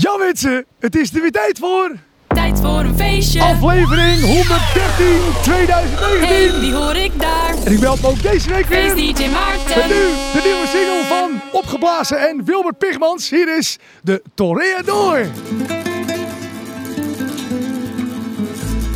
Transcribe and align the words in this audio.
Ja 0.00 0.16
mensen, 0.16 0.64
het 0.78 0.96
is 0.96 1.14
er 1.14 1.20
weer 1.20 1.30
tijd 1.30 1.58
voor 1.58 1.96
Tijd 2.28 2.60
voor 2.60 2.80
een 2.80 2.96
feestje. 2.96 3.42
aflevering 3.42 4.20
113 4.20 5.20
2019. 5.42 6.28
Hey, 6.28 6.60
die 6.60 6.72
hoor 6.72 6.96
ik 6.96 7.20
daar. 7.20 7.54
En 7.64 7.72
ik 7.72 7.80
meld 7.80 8.00
me 8.02 8.08
ook 8.08 8.22
deze 8.22 8.48
week 8.48 8.66
weer 8.66 8.90
Feest 8.90 9.16
DJ 9.16 9.22
met 9.22 9.32
Maarten. 9.32 9.88
nu 9.88 10.04
de 10.32 10.40
nieuwe 10.44 10.66
single 10.66 11.04
van 11.08 11.40
Opgeblazen 11.52 12.28
en 12.28 12.44
Wilbert 12.44 12.78
Pigmans. 12.78 13.30
Hier 13.30 13.56
is 13.56 13.78
de 14.02 14.22
Toreador. 14.34 15.26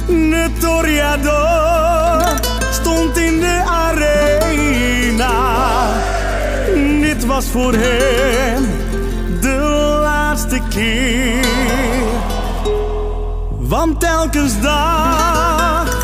De 0.07 0.51
Toriador 0.61 2.41
stond 2.71 3.17
in 3.17 3.41
de 3.41 3.63
arena. 3.67 5.33
Dit 7.01 7.25
was 7.25 7.47
voor 7.47 7.73
hem 7.75 8.84
Want 13.59 14.01
telkens 14.01 14.61
dacht 14.61 15.97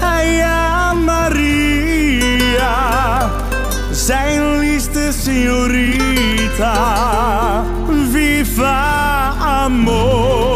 hij 0.00 0.42
aan 0.44 1.04
Maria, 1.04 2.70
zijn 3.90 4.58
liefste 4.58 5.12
signorita. 5.22 6.74
Viva 8.10 9.32
amor. 9.38 10.53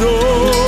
dor. 0.00 0.65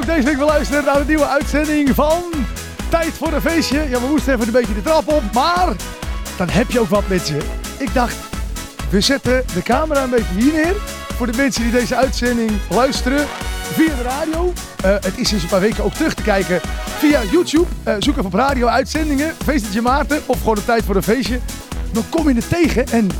Ook 0.00 0.06
deze 0.06 0.26
week 0.26 0.36
wil 0.36 0.46
luisteren 0.46 0.84
naar 0.84 0.98
de 0.98 1.04
nieuwe 1.06 1.26
uitzending 1.26 1.94
van 1.94 2.22
Tijd 2.88 3.12
voor 3.12 3.32
een 3.32 3.40
feestje. 3.40 3.88
Ja, 3.88 4.00
we 4.00 4.06
moesten 4.06 4.34
even 4.34 4.46
een 4.46 4.52
beetje 4.52 4.74
de 4.74 4.82
trap 4.82 5.08
op, 5.08 5.22
maar 5.32 5.76
dan 6.36 6.48
heb 6.48 6.70
je 6.70 6.80
ook 6.80 6.88
wat 6.88 7.08
mensen. 7.08 7.36
Ik 7.78 7.94
dacht, 7.94 8.16
we 8.90 9.00
zetten 9.00 9.44
de 9.54 9.62
camera 9.62 10.02
een 10.02 10.10
beetje 10.10 10.34
hier 10.34 10.52
neer 10.52 10.74
voor 11.16 11.26
de 11.26 11.36
mensen 11.36 11.62
die 11.62 11.72
deze 11.72 11.96
uitzending 11.96 12.50
luisteren 12.70 13.26
via 13.72 13.94
de 13.94 14.02
radio. 14.02 14.52
Eh, 14.82 14.90
het 14.92 15.18
is 15.18 15.28
sinds 15.28 15.44
een 15.44 15.50
paar 15.50 15.60
weken 15.60 15.84
ook 15.84 15.94
terug 15.94 16.14
te 16.14 16.22
kijken 16.22 16.60
via 16.98 17.20
YouTube. 17.30 17.66
Eh, 17.82 17.94
zoek 17.98 18.14
even 18.14 18.26
op 18.26 18.34
radio 18.34 18.66
uitzendingen, 18.66 19.34
Feestje 19.44 19.80
Maarten 19.80 20.22
of 20.26 20.38
gewoon 20.38 20.58
op 20.58 20.64
Tijd 20.64 20.84
voor 20.84 20.96
een 20.96 21.02
feestje. 21.02 21.38
Dan 21.92 22.04
kom 22.08 22.28
je 22.28 22.34
het 22.34 22.48
tegen 22.48 22.86
en 22.86 23.10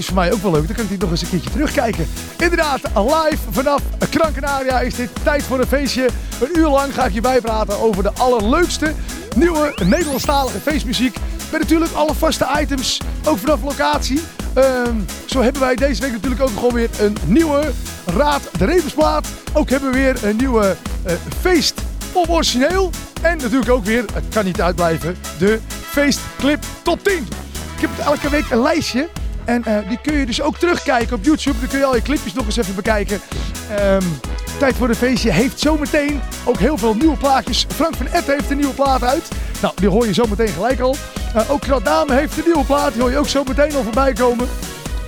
is 0.00 0.06
voor 0.06 0.14
mij 0.14 0.32
ook 0.32 0.42
wel 0.42 0.52
leuk. 0.52 0.66
Dan 0.66 0.76
kan 0.76 0.84
ik 0.84 0.90
die 0.90 0.98
nog 0.98 1.10
eens 1.10 1.22
een 1.22 1.28
keertje 1.28 1.50
terugkijken. 1.50 2.06
Inderdaad, 2.36 2.80
live 2.94 3.38
vanaf 3.50 3.82
Gran 4.10 4.32
Canaria 4.32 4.80
is 4.80 4.94
dit 4.94 5.10
tijd 5.22 5.42
voor 5.42 5.60
een 5.60 5.66
feestje. 5.66 6.08
Een 6.40 6.58
uur 6.58 6.68
lang 6.68 6.94
ga 6.94 7.04
ik 7.04 7.12
je 7.12 7.20
bijpraten 7.20 7.80
over 7.80 8.02
de 8.02 8.12
allerleukste 8.12 8.92
nieuwe 9.36 9.74
Nederlandstalige 9.84 10.58
feestmuziek. 10.58 11.16
Met 11.50 11.60
natuurlijk 11.60 11.92
alle 11.92 12.14
vaste 12.14 12.46
items, 12.60 13.00
ook 13.24 13.38
vanaf 13.38 13.62
locatie. 13.62 14.20
Ehm, 14.54 14.94
zo 15.24 15.42
hebben 15.42 15.62
wij 15.62 15.74
deze 15.74 16.00
week 16.00 16.12
natuurlijk 16.12 16.42
ook 16.42 16.54
gewoon 16.54 16.74
weer 16.74 16.90
een 16.98 17.16
nieuwe 17.24 17.72
Raad 18.04 18.42
de 18.58 18.64
Rebensplaat. 18.64 19.28
Ook 19.52 19.70
hebben 19.70 19.90
we 19.90 19.96
weer 19.96 20.24
een 20.24 20.36
nieuwe 20.36 20.76
eh, 21.02 21.14
feest 21.40 21.80
op 22.12 22.28
origineel. 22.28 22.90
En 23.22 23.36
natuurlijk 23.36 23.70
ook 23.70 23.84
weer, 23.84 24.04
het 24.12 24.24
kan 24.28 24.44
niet 24.44 24.60
uitblijven, 24.60 25.16
de 25.38 25.60
feestclip 25.90 26.64
top 26.82 27.04
10. 27.04 27.28
Ik 27.76 27.80
heb 27.80 27.90
elke 28.06 28.30
week 28.30 28.50
een 28.50 28.62
lijstje. 28.62 29.08
En 29.50 29.64
eh, 29.64 29.88
die 29.88 29.98
kun 30.02 30.16
je 30.16 30.26
dus 30.26 30.42
ook 30.42 30.56
terugkijken 30.56 31.16
op 31.16 31.24
YouTube. 31.24 31.58
Dan 31.58 31.68
kun 31.68 31.78
je 31.78 31.84
al 31.84 31.94
je 31.94 32.02
clipjes 32.02 32.32
nog 32.32 32.46
eens 32.46 32.56
even 32.56 32.74
bekijken. 32.74 33.20
Ehm, 33.76 34.02
Tijd 34.58 34.76
voor 34.76 34.88
een 34.88 34.94
feestje 34.94 35.30
heeft 35.30 35.60
zometeen 35.60 36.20
ook 36.44 36.58
heel 36.58 36.78
veel 36.78 36.94
nieuwe 36.94 37.16
plaatjes. 37.16 37.66
Frank 37.74 37.96
van 37.96 38.06
Etten 38.06 38.34
heeft 38.34 38.50
een 38.50 38.56
nieuwe 38.56 38.74
plaat 38.74 39.04
uit. 39.04 39.28
Nou, 39.62 39.74
die 39.76 39.88
hoor 39.88 40.06
je 40.06 40.14
zometeen 40.14 40.48
gelijk 40.48 40.80
al. 40.80 40.96
Eh, 41.34 41.50
ook 41.50 41.84
Dame 41.84 42.14
heeft 42.14 42.38
een 42.38 42.44
nieuwe 42.44 42.64
plaat. 42.64 42.92
Die 42.92 43.02
hoor 43.02 43.10
je 43.10 43.18
ook 43.18 43.28
zo 43.28 43.44
meteen 43.44 43.74
al 43.74 43.82
voorbij 43.82 44.12
komen. 44.12 44.48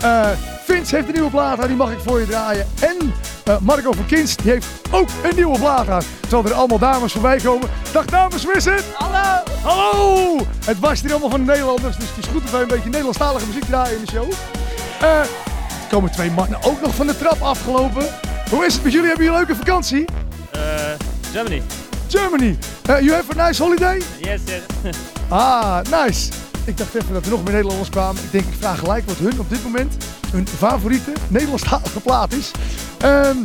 Eh, 0.03 0.29
Vince 0.65 0.95
heeft 0.95 1.09
een 1.09 1.15
nieuwe 1.15 1.31
plaat 1.31 1.61
aan. 1.61 1.67
Die 1.67 1.77
mag 1.77 1.93
ik 1.93 1.99
voor 2.05 2.21
je 2.21 2.27
draaien. 2.27 2.67
En 2.81 3.13
eh, 3.45 3.57
Marco 3.61 3.93
van 3.93 4.07
Kinst 4.07 4.43
die 4.43 4.51
heeft 4.51 4.67
ook 4.91 5.09
een 5.23 5.35
nieuwe 5.35 5.59
plaat 5.59 5.89
aan. 5.89 6.03
Terwijl 6.21 6.45
er 6.45 6.53
allemaal 6.53 6.79
dames 6.79 7.13
voorbij 7.13 7.39
komen. 7.39 7.69
Dag 7.93 8.05
dames, 8.05 8.45
Wissen! 8.45 8.79
Hallo! 8.95 9.43
Hallo! 9.63 10.47
Het 10.65 10.79
was 10.79 11.01
hier 11.01 11.11
allemaal 11.11 11.31
van 11.31 11.41
de 11.41 11.47
Nederlanders, 11.47 11.97
dus 11.97 12.09
het 12.09 12.25
is 12.25 12.31
goed 12.31 12.43
dat 12.43 12.51
wij 12.51 12.61
een 12.61 12.69
beetje 12.69 12.89
Nederlandstalige 12.89 13.47
muziek 13.47 13.65
draaien 13.65 13.99
in 13.99 14.05
de 14.05 14.11
show. 14.11 14.33
Eh, 15.01 15.19
er 15.19 15.29
komen 15.91 16.11
twee 16.11 16.31
mannen 16.31 16.63
ook 16.63 16.81
nog 16.81 16.95
van 16.95 17.07
de 17.07 17.19
trap 17.19 17.43
afgelopen. 17.43 18.07
Hoe 18.51 18.65
is 18.67 18.75
het 18.75 18.83
met 18.83 18.93
jullie? 18.93 19.09
Hebben 19.09 19.25
jullie 19.25 19.41
een 19.41 19.47
leuke 19.47 19.65
vakantie? 19.65 20.05
Uh, 20.57 20.61
Germany. 21.33 21.63
Germany. 22.09 22.59
Uh, 22.91 23.01
you 23.01 23.13
have 23.13 23.41
a 23.41 23.47
nice 23.47 23.63
holiday? 23.63 24.03
Yes, 24.21 24.41
yes. 24.45 24.97
Ah, 25.29 25.81
nice. 26.05 26.29
Ik 26.65 26.77
dacht 26.79 26.95
even 26.95 27.13
dat 27.13 27.25
er 27.25 27.31
nog 27.31 27.43
meer 27.43 27.53
Nederlanders 27.53 27.89
kwamen. 27.91 28.23
Ik 28.23 28.33
denk, 28.33 28.45
ik 28.45 28.55
vraag 28.59 28.79
gelijk 28.79 29.07
wat 29.07 29.17
hun 29.17 29.41
op 29.41 29.49
dit 29.49 29.63
moment 29.63 29.97
hun 30.33 30.49
favoriete 30.59 31.13
Nederlandstalige 31.29 32.01
plaat 32.01 32.33
is. 32.33 32.51
Ehm 32.99 33.37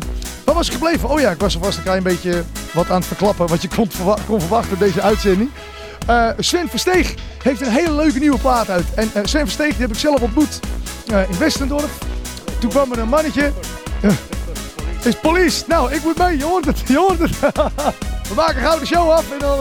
waar 0.47 0.55
was 0.55 0.67
ik 0.67 0.73
gebleven? 0.73 1.09
Oh 1.09 1.19
ja, 1.19 1.31
ik 1.31 1.39
was 1.39 1.55
alvast 1.55 1.77
een 1.77 1.83
klein 1.83 2.03
beetje 2.03 2.43
wat 2.73 2.89
aan 2.89 2.97
het 2.97 3.05
verklappen 3.05 3.47
wat 3.47 3.61
je 3.61 3.67
kon, 3.75 3.91
verwa- 3.91 4.17
kon 4.27 4.39
verwachten 4.39 4.77
deze 4.79 5.01
uitzending. 5.01 5.49
Eh, 6.07 6.29
Sven 6.37 6.69
Versteeg 6.69 7.13
heeft 7.43 7.61
een 7.61 7.71
hele 7.71 7.91
leuke 7.91 8.19
nieuwe 8.19 8.37
plaat 8.37 8.69
uit. 8.69 8.85
En 8.95 9.09
eh, 9.13 9.21
Sven 9.25 9.41
Versteeg 9.41 9.71
die 9.71 9.81
heb 9.81 9.91
ik 9.91 9.97
zelf 9.97 10.21
ontmoet 10.21 10.59
eh, 11.07 11.29
in 11.29 11.37
Westendorp. 11.37 11.89
Toen 12.59 12.69
kwam 12.69 12.91
er 12.91 12.99
een 12.99 13.09
mannetje. 13.09 13.51
Is 15.03 15.15
police. 15.15 15.63
Nou, 15.67 15.93
ik 15.93 16.03
moet 16.03 16.17
mee. 16.17 16.37
Je 16.37 16.43
hoort 16.43 16.65
het. 16.65 16.81
Je 16.85 16.97
hoort 16.97 17.19
het. 17.19 17.39
We 18.29 18.33
maken 18.35 18.61
gauw 18.61 18.79
de 18.79 18.85
show 18.85 19.09
af 19.09 19.31
en 19.31 19.39
dan... 19.39 19.59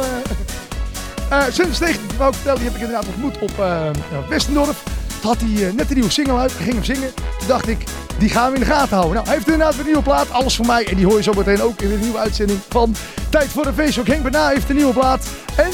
Sven 1.31 1.67
Versteeg, 1.67 1.97
die 1.97 2.19
wou 2.19 2.29
ik 2.29 2.35
vertellen, 2.35 2.59
die 2.59 2.69
heb 2.69 2.77
ik 2.77 2.83
inderdaad 2.83 3.09
ontmoet 3.09 3.39
op 3.39 3.59
eh, 3.59 3.91
Westendorp. 4.29 4.77
Toen 5.21 5.31
had 5.31 5.41
hij 5.41 5.69
eh, 5.69 5.75
net 5.75 5.89
een 5.89 5.95
nieuwe 5.95 6.11
single 6.11 6.37
uit, 6.39 6.53
ging 6.53 6.73
hem 6.73 6.85
zingen. 6.85 7.15
Toen 7.39 7.49
dacht 7.49 7.69
ik, 7.69 7.85
die 8.19 8.29
gaan 8.29 8.49
we 8.51 8.55
in 8.55 8.61
de 8.61 8.71
gaten 8.71 8.97
houden. 8.97 9.15
Nou, 9.15 9.27
hij 9.27 9.35
heeft 9.35 9.49
inderdaad 9.49 9.79
een 9.79 9.85
nieuwe 9.85 10.03
plaat, 10.03 10.31
alles 10.31 10.57
voor 10.57 10.67
mij. 10.67 10.87
En 10.87 10.97
die 10.97 11.07
hoor 11.07 11.17
je 11.17 11.23
zo 11.23 11.33
meteen 11.33 11.63
ook 11.63 11.81
in 11.81 11.89
de 11.89 11.97
nieuwe 11.97 12.19
uitzending 12.19 12.61
van 12.69 12.95
Tijd 13.31 13.49
voor 13.49 13.67
een 13.67 13.75
feestje. 13.75 14.01
Ook 14.01 14.07
Henk 14.07 14.23
Bernard 14.23 14.53
heeft 14.55 14.69
een 14.69 14.77
nieuwe 14.77 14.93
plaat. 14.93 15.27
En 15.57 15.73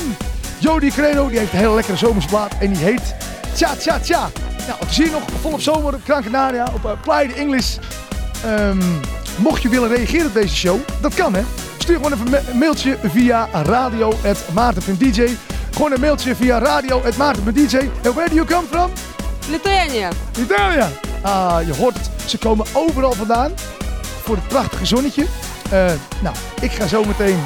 Jody 0.59 0.91
Creno, 0.91 1.29
die 1.29 1.39
heeft 1.39 1.53
een 1.53 1.59
hele 1.59 1.75
lekkere 1.75 1.97
zomerse 1.97 2.29
plaat. 2.29 2.53
En 2.61 2.73
die 2.73 2.85
heet 2.85 3.15
Tja 3.55 3.75
Tja 3.75 3.99
Tja. 3.99 4.31
Nou, 4.67 4.81
te 4.87 4.95
zien 4.95 5.11
nog 5.11 5.23
volop 5.41 5.61
zomer 5.61 5.95
op 5.95 6.85
op 6.85 7.09
uh, 7.09 7.37
Inglis. 7.37 7.79
Ehm, 8.44 8.83
mocht 9.37 9.62
je 9.62 9.69
willen 9.69 9.89
reageren 9.89 10.27
op 10.27 10.35
deze 10.35 10.56
show, 10.56 10.79
dat 11.00 11.15
kan 11.15 11.35
hè. 11.35 11.43
Stuur 11.79 11.97
gewoon 11.97 12.12
even 12.12 12.50
een 12.50 12.59
mailtje 12.59 12.99
via 13.03 13.49
radio.maarten.dj. 13.53 15.37
Gewoon 15.71 15.93
een 15.93 16.00
mailtje 16.00 16.37
via 16.37 16.59
radio.maarten.dj. 16.59 17.77
And 17.77 18.15
where 18.15 18.29
do 18.29 18.35
you 18.35 18.47
come 18.47 18.67
from? 18.71 18.91
Lithuania. 19.50 20.09
Italië. 20.39 20.85
Ah, 21.21 21.59
je 21.67 21.75
hoort 21.75 21.94
het. 21.94 22.11
Ze 22.31 22.39
komen 22.39 22.67
overal 22.73 23.12
vandaan. 23.12 23.53
Voor 24.23 24.35
het 24.35 24.49
prachtige 24.49 24.87
zonnetje. 24.87 25.27
Eh, 25.71 25.93
nou, 26.23 26.37
ik 26.61 26.71
ga 26.71 26.87
zo 26.87 27.05
meteen 27.05 27.39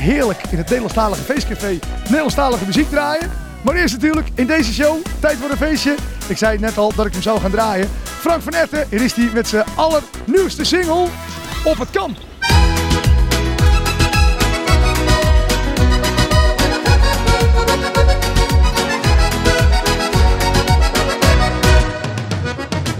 heerlijk 0.00 0.42
in 0.50 0.56
het 0.56 0.66
Nederlandstalige 0.66 1.22
feestcafé 1.22 1.78
Nederlandstalige 2.02 2.64
muziek 2.64 2.90
draaien. 2.90 3.43
Maar 3.64 3.74
eerst 3.74 3.94
natuurlijk 3.94 4.28
in 4.34 4.46
deze 4.46 4.72
show, 4.72 4.96
tijd 5.20 5.36
voor 5.36 5.50
een 5.50 5.56
feestje. 5.56 5.94
Ik 6.26 6.36
zei 6.36 6.58
net 6.58 6.78
al 6.78 6.92
dat 6.94 7.06
ik 7.06 7.12
hem 7.12 7.22
zou 7.22 7.40
gaan 7.40 7.50
draaien. 7.50 7.88
Frank 8.04 8.42
van 8.42 8.52
Etten, 8.52 8.86
hier 8.90 9.02
is 9.02 9.12
hij 9.12 9.30
met 9.34 9.48
zijn 9.48 9.64
allernieuwste 9.74 10.64
single 10.64 11.06
op 11.64 11.78
het 11.78 11.90
kamp. 11.90 12.16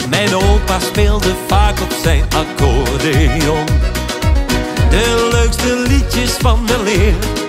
Mijn 0.09 0.35
opa 0.35 0.79
speelde 0.79 1.35
vaak 1.47 1.81
op 1.81 1.93
zijn 2.03 2.23
accordeon 2.23 3.67
De 4.91 5.29
leukste 5.33 5.85
liedjes 5.89 6.31
van 6.31 6.67
de 6.67 6.83
leer 6.83 7.44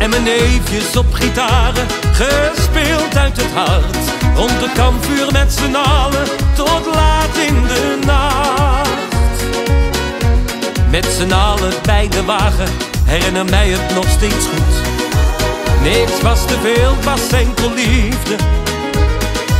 En 0.00 0.10
mijn 0.10 0.22
neefjes 0.22 0.96
op 0.96 1.12
gitaren, 1.12 1.86
gespeeld 2.12 3.16
uit 3.16 3.36
het 3.36 3.52
hart 3.54 3.96
Rond 4.36 4.60
het 4.60 4.72
kampvuur 4.72 5.32
met 5.32 5.52
z'n 5.52 5.74
allen, 5.74 6.26
tot 6.54 6.86
laat 6.94 7.36
in 7.46 7.62
de 7.66 7.98
nacht 8.06 8.88
Met 10.90 11.06
z'n 11.18 11.32
allen 11.32 11.72
bij 11.82 12.08
de 12.08 12.24
wagen, 12.24 12.68
herinner 13.04 13.44
mij 13.44 13.68
het 13.68 13.94
nog 13.94 14.08
steeds 14.08 14.46
goed 14.46 14.76
Niks 15.82 16.22
was 16.22 16.46
te 16.46 16.56
veel, 16.62 16.96
was 17.04 17.30
enkel 17.30 17.72
liefde 17.74 18.36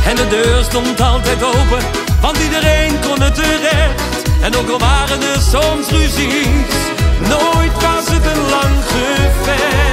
en 0.05 0.15
de 0.15 0.27
deur 0.27 0.63
stond 0.63 1.01
altijd 1.01 1.43
open, 1.43 1.79
want 2.21 2.37
iedereen 2.37 2.99
kon 3.07 3.21
het 3.21 3.35
terecht. 3.35 4.01
En 4.41 4.55
ook 4.55 4.69
al 4.69 4.79
waren 4.79 5.21
er 5.21 5.41
soms 5.41 5.89
ruzies, 5.89 6.75
nooit 7.19 7.73
was 7.73 8.05
het 8.07 8.25
een 8.25 8.49
lang 8.49 8.75
gevecht. 8.85 9.90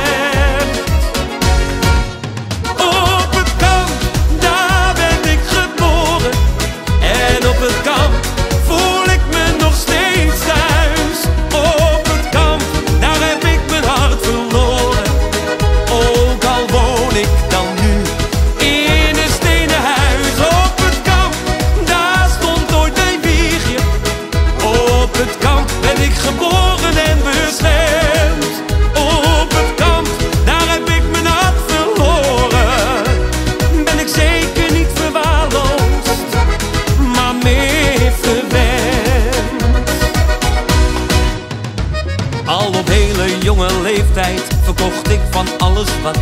Wat. 45.86 46.18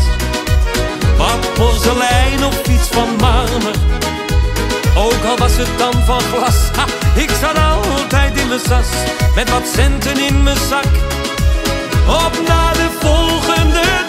Wat 1.16 1.54
porselein 1.54 2.44
of 2.44 2.66
iets 2.66 2.88
van 2.88 3.08
marmer. 3.20 3.74
Ook 4.96 5.24
al 5.24 5.36
was 5.36 5.56
het 5.56 5.78
dan 5.78 5.92
van 6.04 6.20
glas. 6.20 6.70
Ik 7.14 7.30
zat 7.40 7.58
altijd 7.58 8.40
in 8.40 8.48
mijn 8.48 8.60
sas. 8.60 8.88
Met 9.34 9.50
wat 9.50 9.62
centen 9.74 10.18
in 10.18 10.42
mijn 10.42 10.56
zak. 10.68 10.84
Op 12.06 12.32
naar 12.46 12.72
de 12.72 12.88
volgende 13.00 14.05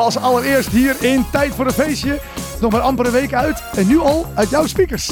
als 0.00 0.16
allereerst 0.16 0.68
hier 0.68 0.96
in 1.00 1.24
Tijd 1.32 1.54
voor 1.54 1.66
een 1.66 1.72
Feestje. 1.72 2.20
Nog 2.60 2.72
maar 2.72 2.80
amper 2.80 3.06
een 3.06 3.12
week 3.12 3.34
uit. 3.34 3.62
En 3.76 3.86
nu 3.86 3.98
al 3.98 4.26
uit 4.34 4.50
jouw 4.50 4.66
speakers. 4.66 5.10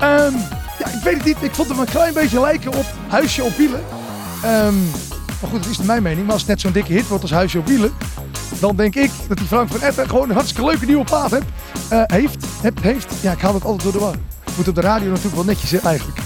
Ehm, 0.00 0.32
ja, 0.78 0.86
ik 0.86 1.02
weet 1.04 1.14
het 1.14 1.24
niet. 1.24 1.36
Ik 1.40 1.54
vond 1.54 1.68
hem 1.68 1.78
een 1.78 1.86
klein 1.86 2.14
beetje 2.14 2.40
lijken 2.40 2.74
op 2.74 2.84
Huisje 3.08 3.44
op 3.44 3.56
Wielen. 3.56 3.84
Ehm, 4.42 4.74
maar 5.40 5.50
goed, 5.50 5.62
dat 5.62 5.70
is 5.70 5.78
mijn 5.78 6.02
mening. 6.02 6.22
Maar 6.22 6.32
als 6.32 6.40
het 6.40 6.50
net 6.50 6.60
zo'n 6.60 6.72
dikke 6.72 6.92
hit 6.92 7.08
wordt 7.08 7.22
als 7.22 7.32
Huisje 7.32 7.58
op 7.58 7.66
Wielen... 7.66 7.92
dan 8.60 8.76
denk 8.76 8.94
ik 8.94 9.10
dat 9.28 9.36
die 9.36 9.46
Frank 9.46 9.70
van 9.70 9.80
Etten 9.80 10.08
gewoon 10.08 10.28
een 10.28 10.34
hartstikke 10.34 10.64
leuke 10.70 10.86
nieuwe 10.86 11.04
plaat 11.04 11.30
heeft. 11.30 11.46
Eh, 11.88 12.02
heeft, 12.06 12.46
heeft. 12.80 13.12
Ja, 13.20 13.32
ik 13.32 13.40
haal 13.40 13.54
het 13.54 13.64
altijd 13.64 13.82
door 13.82 13.92
de 13.92 13.98
war. 13.98 14.14
Moet 14.56 14.68
op 14.68 14.74
de 14.74 14.80
radio 14.80 15.08
natuurlijk 15.08 15.34
wel 15.34 15.44
netjes 15.44 15.68
zijn 15.68 15.82
eigenlijk. 15.82 16.18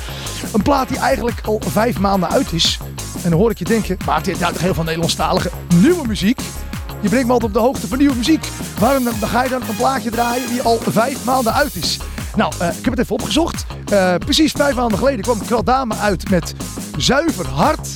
Een 0.53 0.63
plaat 0.63 0.89
die 0.89 0.99
eigenlijk 0.99 1.41
al 1.45 1.61
vijf 1.67 1.99
maanden 1.99 2.31
uit 2.31 2.53
is. 2.53 2.79
En 3.23 3.31
dan 3.31 3.39
hoor 3.39 3.51
ik 3.51 3.59
je 3.59 3.65
denken, 3.65 3.97
maar 4.07 4.23
dit 4.23 4.39
toch 4.39 4.59
heel 4.59 4.75
veel 4.75 4.83
Nederlandstalige 4.83 5.51
nieuwe 5.75 6.07
muziek. 6.07 6.41
Je 7.03 7.09
brengt 7.09 7.27
me 7.27 7.33
altijd 7.33 7.51
op 7.51 7.53
de 7.53 7.67
hoogte 7.67 7.89
van 7.89 7.99
nieuwe 7.99 8.15
muziek. 8.15 8.47
Waarom 8.79 9.05
dan 9.05 9.15
ga 9.15 9.43
je 9.43 9.49
dan 9.49 9.63
een 9.69 9.77
plaatje 9.77 10.11
draaien 10.11 10.49
die 10.49 10.63
al 10.63 10.79
vijf 10.81 11.25
maanden 11.25 11.53
uit 11.53 11.75
is? 11.75 11.99
Nou, 12.37 12.53
eh, 12.59 12.69
ik 12.69 12.85
heb 12.85 12.93
het 12.93 12.99
even 12.99 13.15
opgezocht. 13.15 13.67
Eh, 13.89 14.15
precies 14.15 14.53
vijf 14.53 14.75
maanden 14.75 14.99
geleden 14.99 15.21
kwam 15.21 15.45
Kraldame 15.47 15.95
uit 15.95 16.31
met 16.31 16.55
Zuiver 16.97 17.49
Hart. 17.49 17.89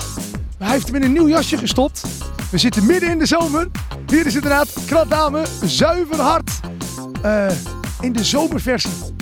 Hij 0.58 0.70
heeft 0.70 0.86
hem 0.86 0.96
in 0.96 1.02
een 1.02 1.12
nieuw 1.12 1.28
jasje 1.28 1.58
gestopt. 1.58 2.02
We 2.50 2.58
zitten 2.58 2.86
midden 2.86 3.10
in 3.10 3.18
de 3.18 3.26
zomer. 3.26 3.68
Hier 4.06 4.26
is 4.26 4.34
inderdaad 4.34 4.68
Kraldame 4.86 5.42
Zuiver 5.64 6.20
Hart. 6.20 6.50
Eh, 7.22 7.46
in 8.00 8.12
de 8.12 8.25
zomerversie. 8.25 9.15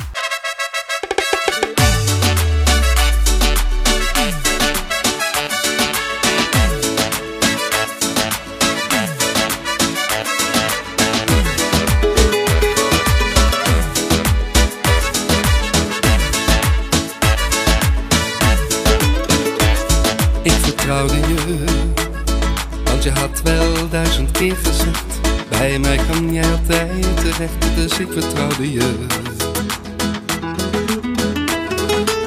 Bij 25.49 25.79
mij 25.79 25.99
kan 26.11 26.33
jij 26.33 26.45
altijd 26.51 27.17
terecht, 27.17 27.77
dus 27.77 27.99
ik 27.99 28.09
vertrouwde 28.13 28.73
je. 28.73 28.95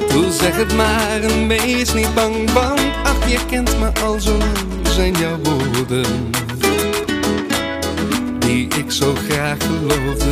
Doe 0.09 0.31
zeg 0.31 0.55
het 0.55 0.75
maar 0.75 1.21
en 1.21 1.47
wees 1.47 1.93
niet 1.93 2.13
bang, 2.13 2.51
want 2.51 2.81
ach 3.03 3.29
je 3.29 3.39
kent 3.49 3.79
me 3.79 3.89
al 4.03 4.19
zo 4.19 4.37
lang, 4.37 4.87
zijn 4.87 5.13
jouw 5.13 5.37
woorden. 5.43 6.31
Die 8.39 8.67
ik 8.67 8.91
zo 8.91 9.15
graag 9.29 9.57
geloofde. 9.65 10.31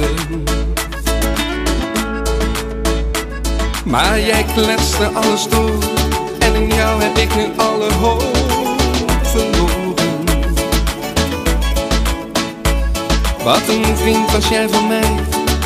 Maar 3.86 4.20
jij 4.20 4.46
kletste 4.56 5.08
alles 5.08 5.48
door 5.48 5.84
en 6.39 6.56
in 6.56 6.68
jou 6.68 7.01
heb 7.01 7.18
ik 7.18 7.36
nu 7.36 7.46
alle 7.58 7.94
hoop 7.94 8.38
verloren. 9.24 9.75
Wat 13.46 13.68
een 13.68 13.98
vriend 13.98 14.32
was 14.32 14.48
jij 14.48 14.70
van 14.70 14.88
mij, 14.88 15.16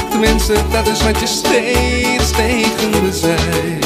tenminste 0.09 0.53
dat 0.71 0.88
is 0.88 1.03
wat 1.03 1.19
je 1.19 1.27
steeds 1.27 2.31
tegen 2.31 2.89
me 2.89 3.13
zei. 3.13 3.79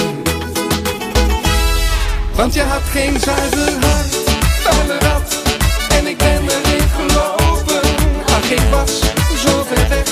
Want 2.35 2.53
je 2.53 2.61
had 2.61 2.81
geen 2.81 3.19
zuiver 3.19 3.73
hart, 3.85 4.15
vuile 4.59 4.99
rat, 4.99 5.41
en 5.89 6.07
ik 6.07 6.17
ben 6.17 6.41
erin 6.41 6.87
gelopen. 6.95 7.89
Ach, 8.25 8.49
ik 8.49 8.61
was 8.71 8.99
zo 9.45 9.63
ver 9.67 9.87
weg, 9.89 10.07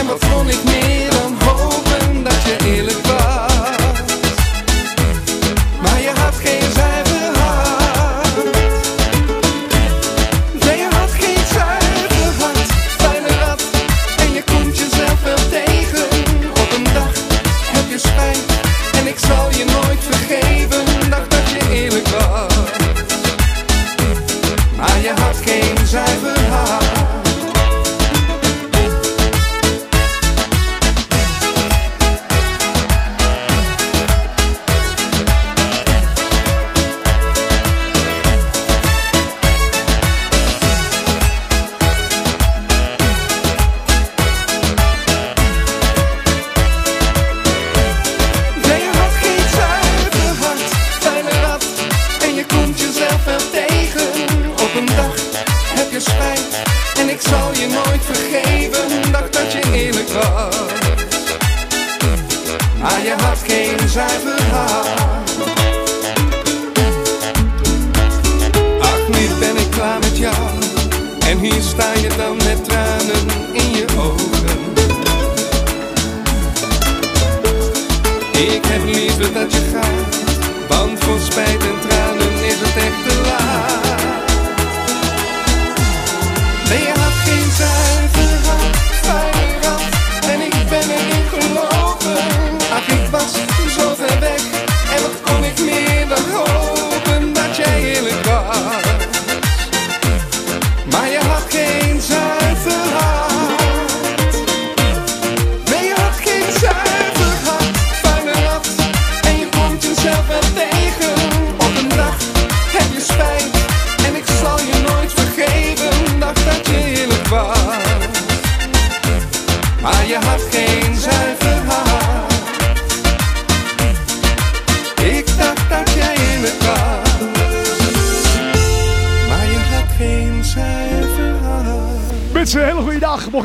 en 0.00 0.06
wat 0.06 0.24
kon 0.32 0.48
ik 0.48 0.64
meer 0.64 0.99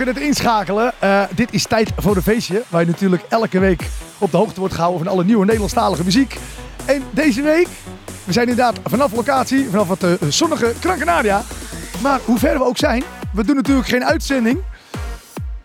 net 0.06 0.20
inschakelen. 0.20 0.94
Eh, 1.00 1.24
dit 1.36 1.54
is 1.54 1.66
tijd 1.66 1.92
voor 1.98 2.16
een 2.16 2.22
feestje. 2.22 2.64
Waar 2.68 2.82
je 2.82 2.88
natuurlijk 2.88 3.24
elke 3.30 3.60
week 3.60 3.90
op 4.18 4.32
de 4.32 4.38
hoogte 4.38 4.60
wordt 4.60 4.74
gehouden 4.76 5.04
van 5.04 5.14
alle 5.14 5.24
nieuwe 5.24 5.44
Nederlandstalige 5.46 6.04
muziek. 6.04 6.38
En 6.86 7.04
deze 7.12 7.42
week, 7.42 7.68
we 8.24 8.34
zijn 8.34 8.48
inderdaad 8.48 8.80
vanaf 8.84 9.12
locatie, 9.12 9.70
vanaf 9.70 9.90
het 9.90 10.04
eh, 10.04 10.12
zonnige 10.30 10.74
Gran 10.80 10.98
Canaria. 10.98 11.44
Maar 12.02 12.20
hoe 12.26 12.40
ver 12.40 12.58
we 12.58 12.66
ook 12.66 12.78
zijn, 12.78 13.04
we 13.34 13.46
doen 13.46 13.56
natuurlijk 13.56 13.88
geen 13.88 14.06
uitzending 14.06 14.60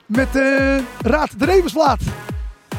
met 0.06 0.36
eh, 0.36 0.76
Raad 1.00 1.38
de 1.38 1.44
Rebensplaat. 1.44 2.00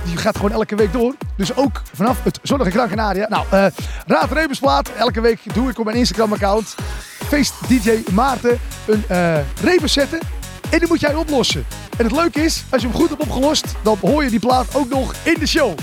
Die 0.06 0.18
gaat 0.18 0.36
gewoon 0.36 0.52
elke 0.52 0.76
week 0.76 0.94
door. 0.94 1.16
Dus 1.38 1.56
ook 1.56 1.82
vanaf 1.94 2.24
het 2.24 2.40
zonnige 2.44 2.72
Gran. 2.72 2.96
Nou, 2.96 3.46
Raad 4.06 4.30
de 4.30 4.36
Rebensplaat. 4.36 4.90
Elke 4.98 5.22
week 5.22 5.54
doe 5.54 5.70
ik 5.70 5.80
op 5.80 5.86
mijn 5.86 5.98
Instagram-account. 5.98 6.76
Feest 7.28 7.54
DJ 7.68 8.04
Maarten 8.12 8.60
een 8.88 9.04
rebus 9.62 9.94
zetten. 9.94 10.41
En 10.72 10.80
die 10.80 10.88
moet 10.88 11.00
jij 11.00 11.16
oplossen. 11.16 11.66
En 11.98 12.06
het 12.06 12.16
leuke 12.16 12.44
is, 12.44 12.64
als 12.70 12.82
je 12.82 12.88
hem 12.88 12.98
goed 12.98 13.10
hebt 13.10 13.22
opgelost, 13.22 13.66
dan 13.84 13.98
hoor 14.02 14.24
je 14.24 14.30
die 14.30 14.40
plaat 14.40 14.76
ook 14.76 14.90
nog 14.90 15.14
in 15.24 15.36
de 15.40 15.48
show. 15.48 15.78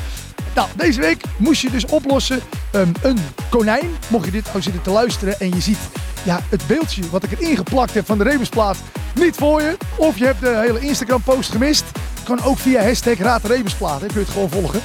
Nou, 0.54 0.68
deze 0.76 1.00
week 1.00 1.22
moest 1.36 1.60
je 1.62 1.70
dus 1.70 1.86
oplossen 1.86 2.40
ehm, 2.72 2.88
een 3.02 3.18
konijn. 3.50 3.90
Mocht 4.08 4.24
je 4.24 4.30
dit 4.30 4.44
nou 4.44 4.62
zitten 4.62 4.82
te 4.82 4.90
luisteren 4.90 5.40
en 5.40 5.48
je 5.48 5.60
ziet, 5.60 5.78
ja, 6.22 6.40
het 6.48 6.66
beeldje 6.66 7.10
wat 7.10 7.22
ik 7.22 7.30
erin 7.32 7.56
geplakt 7.56 7.94
heb 7.94 8.06
van 8.06 8.18
de 8.18 8.24
Rebusplaat 8.24 8.76
niet 9.14 9.36
voor 9.36 9.62
je. 9.62 9.76
Of 9.96 10.18
je 10.18 10.24
hebt 10.24 10.40
de 10.40 10.62
hele 10.64 10.80
Instagram 10.80 11.22
post 11.22 11.50
gemist. 11.50 11.84
Kan 12.24 12.42
ook 12.42 12.58
via 12.58 12.82
hashtag 12.82 13.18
Raad 13.18 13.42
de 13.42 13.48
Kun 13.48 14.08
je 14.12 14.18
het 14.18 14.28
gewoon 14.28 14.50
volgen. 14.50 14.80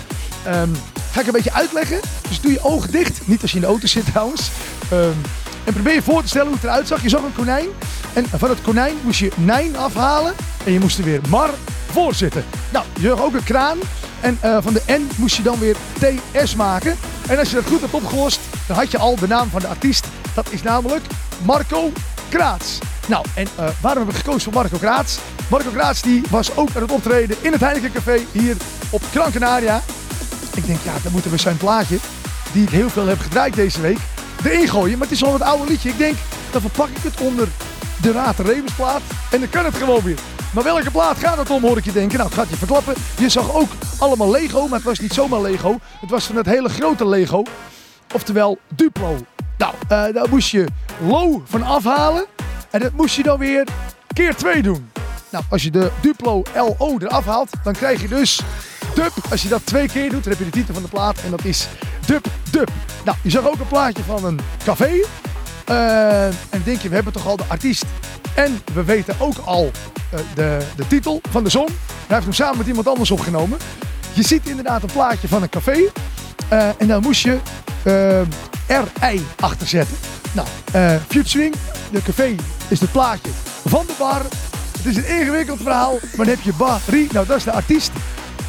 Ehm, 0.46 0.70
ga 1.12 1.20
ik 1.20 1.26
een 1.26 1.32
beetje 1.32 1.54
uitleggen. 1.54 2.00
Dus 2.28 2.42
doe 2.42 2.52
je 2.52 2.64
ogen 2.64 2.92
dicht. 2.92 3.28
Niet 3.28 3.42
als 3.42 3.52
je 3.52 3.56
in 3.56 3.62
de 3.62 3.68
auto 3.68 3.88
zit 3.88 4.06
trouwens. 4.06 4.52
Ehm, 4.90 5.18
en 5.64 5.74
probeer 5.74 5.94
je 5.94 6.02
voor 6.02 6.22
te 6.22 6.28
stellen 6.28 6.48
hoe 6.48 6.56
het 6.56 6.64
eruit 6.64 6.88
zag. 6.88 7.02
Je 7.02 7.10
zag 7.10 7.22
een 7.22 7.34
konijn. 7.34 7.68
En 8.14 8.26
van 8.30 8.50
het 8.50 8.62
konijn 8.62 8.96
moest 9.04 9.20
je 9.20 9.32
nijn 9.38 9.78
afhalen. 9.78 10.34
En 10.66 10.72
je 10.72 10.80
moest 10.80 10.98
er 10.98 11.04
weer 11.04 11.22
mar 11.30 11.50
voor 11.92 12.14
zitten. 12.14 12.46
Nou, 12.72 12.86
je 13.00 13.08
zag 13.08 13.22
ook 13.22 13.34
een 13.34 13.44
kraan. 13.44 13.78
En 14.20 14.38
eh, 14.42 14.58
van 14.62 14.74
de 14.74 14.82
N 14.88 15.10
moest 15.16 15.36
je 15.36 15.44
dan 15.44 15.60
weer 15.60 15.76
TS 16.00 16.56
maken. 16.56 16.98
En 17.28 17.40
als 17.40 17.50
je 17.50 17.56
dat 17.56 17.66
goed 17.66 17.82
hebt 17.82 17.94
opgelost, 17.94 18.40
dan 18.68 18.78
had 18.78 18.92
je 18.92 18.98
al 18.98 19.16
de 19.16 19.28
naam 19.28 19.50
van 19.50 19.62
de 19.62 19.68
artiest. 19.68 20.08
Dat 20.34 20.52
is 20.52 20.62
namelijk 20.62 21.04
Marco 21.46 21.92
Kraats. 22.30 22.78
Nou, 23.08 23.26
en 23.36 23.48
eh, 23.56 23.68
waarom 23.82 24.06
heb 24.06 24.16
ik 24.16 24.20
gekozen 24.20 24.42
voor 24.42 24.54
Marco 24.54 24.78
Kraats? 24.78 25.18
Marco 25.50 25.70
Kraats 25.70 26.02
die 26.02 26.24
was 26.30 26.56
ook 26.56 26.70
aan 26.76 26.82
het 26.82 26.92
optreden 26.92 27.38
in 27.42 27.52
het 27.52 27.62
Heineken 27.62 27.92
Café 27.92 28.20
hier 28.32 28.56
op 28.90 29.02
Gran. 29.12 29.28
Ik 30.56 30.66
denk, 30.66 30.80
ja, 30.84 30.94
dan 31.04 31.12
moeten 31.12 31.32
we 31.32 31.38
zijn 31.38 31.58
plaatje, 31.58 31.98
die 32.52 32.64
ik 32.64 32.70
heel 32.70 32.90
veel 32.90 33.08
heb 33.08 33.20
gedraaid 33.20 33.54
deze 33.54 33.82
week, 33.82 33.98
erin 34.46 34.68
gooien. 34.68 34.98
Maar 34.98 35.08
het 35.08 35.16
is 35.16 35.24
al 35.24 35.36
een 35.36 35.42
oude 35.42 35.66
liedje. 35.68 35.90
Ik 35.90 35.98
denk, 35.98 36.16
dan 36.52 36.62
verpak 36.62 36.88
ik 36.88 37.04
het 37.04 37.22
onder 37.22 37.48
de 38.02 38.12
Raad 38.12 38.40
Rebensplaat. 38.40 39.02
En 39.32 39.40
dan 39.40 39.50
kan 39.50 39.66
het 39.66 39.76
gewoon 39.76 40.02
weer. 40.02 40.18
Maar 40.54 40.64
welke 40.64 40.92
plaat 40.92 41.18
gaat 41.18 41.38
het 41.38 41.50
om, 41.50 41.62
hoor 41.62 41.78
ik 41.78 41.86
je 41.86 41.92
denken. 41.92 42.18
Nou, 42.18 42.32
het 42.36 42.50
je 42.50 42.56
verklappen. 42.56 42.94
Je 43.18 43.30
zag 43.30 43.54
ook 43.54 43.70
allemaal 44.00 44.32
Lego, 44.32 44.68
maar 44.68 44.78
het 44.78 44.88
was 44.88 45.00
niet 45.00 45.14
zomaar 45.14 45.42
Lego. 45.42 45.80
Het 46.00 46.10
was 46.10 46.26
van 46.26 46.36
het 46.36 46.46
hele 46.46 46.70
grote 46.70 47.08
Lego. 47.08 47.44
Oftewel 48.14 48.58
Duplo. 48.76 49.18
Nou, 49.58 49.74
eh, 49.82 50.14
daar 50.14 50.30
moest 50.30 50.50
je 50.50 50.66
low 51.08 51.42
van 51.46 51.64
afhalen. 51.64 52.26
En 52.70 52.80
dat 52.80 52.92
moest 52.92 53.16
je 53.16 53.24
dan 53.24 53.40
weer 53.40 53.68
keer 54.14 54.36
2 54.36 54.62
doen. 54.62 54.92
Nou, 55.30 55.44
als 55.50 55.64
je 55.64 55.72
de 55.72 55.92
Duplo 56.02 56.44
LO 56.56 56.98
eraf 57.00 57.26
haalt, 57.26 57.50
dan 57.64 57.74
krijg 57.74 58.02
je 58.02 58.08
dus 58.08 58.42
Dub. 58.96 59.12
Als 59.30 59.42
je 59.42 59.50
dat 59.50 59.66
twee 59.66 59.88
keer 59.88 60.10
doet, 60.10 60.24
dan 60.24 60.34
heb 60.34 60.42
je 60.42 60.46
de 60.46 60.52
titel 60.52 60.74
van 60.74 60.84
de 60.84 60.90
plaat. 60.90 61.20
En 61.24 61.32
dat 61.32 61.46
is 61.46 61.68
Dub 62.06 62.26
Dub. 62.52 62.70
Nou, 63.06 63.18
je 63.22 63.30
zag 63.30 63.48
ook 63.48 63.60
een 63.60 63.68
plaatje 63.68 64.04
van 64.04 64.26
een 64.26 64.40
café. 64.64 64.92
Eh, 65.66 66.26
en 66.26 66.62
denk 66.64 66.80
je, 66.80 66.90
we 66.90 66.96
hebben 66.96 67.14
toch 67.14 67.28
al 67.28 67.38
de 67.38 67.44
artiest. 67.48 67.86
En 68.36 68.60
we 68.74 68.84
weten 68.84 69.16
ook 69.20 69.38
al 69.46 69.72
eh, 70.10 70.20
de, 70.36 70.58
de 70.76 70.88
titel 70.88 71.22
van 71.30 71.44
de 71.44 71.50
song. 71.50 71.68
Hij 71.68 72.06
heeft 72.08 72.24
hem 72.24 72.34
samen 72.34 72.58
met 72.58 72.68
iemand 72.68 72.88
anders 72.88 73.12
opgenomen. 73.12 73.58
Je 74.14 74.24
ziet 74.24 74.48
inderdaad 74.48 74.84
een 74.84 74.92
plaatje 74.92 75.28
van 75.28 75.42
een 75.42 75.50
café. 75.50 75.78
Eh, 76.48 76.70
en 76.78 76.88
dan 76.88 77.02
moest 77.02 77.22
je 77.22 77.38
RI 78.68 79.26
achter 79.40 79.68
zetten. 79.68 79.98
Nou, 80.32 80.48
Futuring, 81.08 81.56
de 81.92 82.02
café 82.02 82.36
is 82.68 82.80
het 82.80 82.92
plaatje 82.92 83.30
van 83.68 83.86
de 83.86 83.94
bar. 83.98 84.22
Het 84.78 84.86
is 84.86 84.96
een 84.96 85.20
ingewikkeld 85.20 85.62
verhaal, 85.62 85.92
maar 85.92 86.26
dan 86.26 86.36
heb 86.36 86.42
je 86.42 86.54
Barry, 86.54 87.08
nou 87.12 87.26
dat 87.26 87.38
is 87.38 87.44
de 87.44 87.52
artiest. 87.52 87.92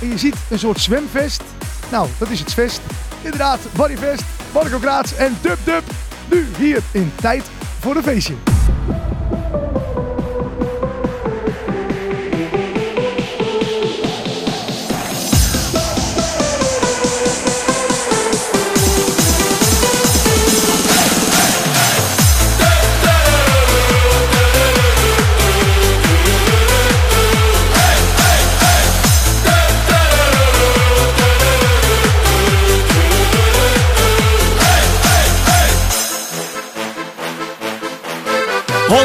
En 0.01 0.09
je 0.09 0.19
ziet 0.19 0.37
een 0.51 0.59
soort 0.59 0.81
zwemvest. 0.81 1.43
Nou, 1.91 2.09
dat 2.19 2.31
is 2.31 2.41
het 2.41 2.55
vest. 2.55 2.81
Inderdaad, 3.23 3.61
Marco 4.53 4.79
Graats 4.79 5.15
en 5.15 5.37
Dub 5.41 5.59
Dub. 5.65 5.83
Nu 6.31 6.47
hier 6.59 6.83
in 6.93 7.13
Tijd 7.21 7.45
voor 7.81 7.97
een 7.97 8.03
feestje. 8.03 8.35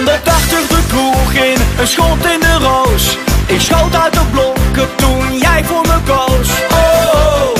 De 0.05 0.83
kroeg 0.88 1.33
in, 1.33 1.57
een 1.79 1.88
schot 1.88 2.25
in 2.33 2.39
de 2.39 2.57
roos. 2.59 3.17
Ik 3.45 3.62
schoot 3.62 3.95
uit 3.95 4.13
de 4.13 4.21
blokken 4.31 4.95
toen 4.95 5.38
jij 5.38 5.63
voor 5.63 5.81
me 5.81 5.97
koos. 6.05 6.49
Oh, 6.71 7.13
oh, 7.13 7.53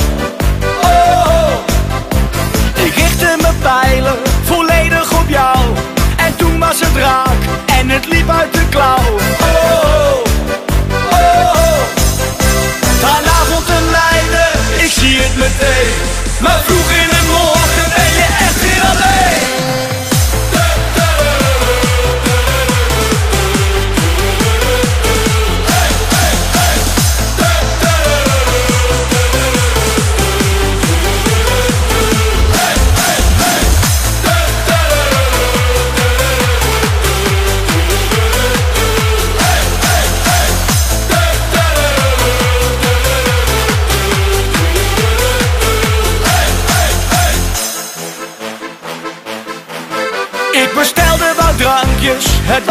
oh, 0.82 1.26
oh. 1.26 2.84
Ik 2.84 2.94
richtte 2.94 3.36
mijn 3.40 3.58
pijlen 3.62 4.16
volledig 4.42 5.12
op 5.12 5.28
jou. 5.28 5.58
En 6.16 6.36
toen 6.36 6.58
was 6.58 6.80
het 6.80 6.96
raak 6.96 7.40
en 7.78 7.88
het 7.88 8.06
liep 8.06 8.30
uit 8.30 8.52
de 8.52 8.68
klauw. 8.68 9.18
Oh, 9.40 9.64
oh, 9.70 10.24
oh, 11.10 11.52
oh. 11.52 11.80
Vanavond 13.00 13.68
een 13.68 13.90
meiden, 13.90 14.50
ik 14.84 14.90
zie 14.90 15.18
het 15.20 15.36
meteen. 15.36 15.92
Maar 16.40 16.60
vroeg 16.64 16.90
in 16.90 17.19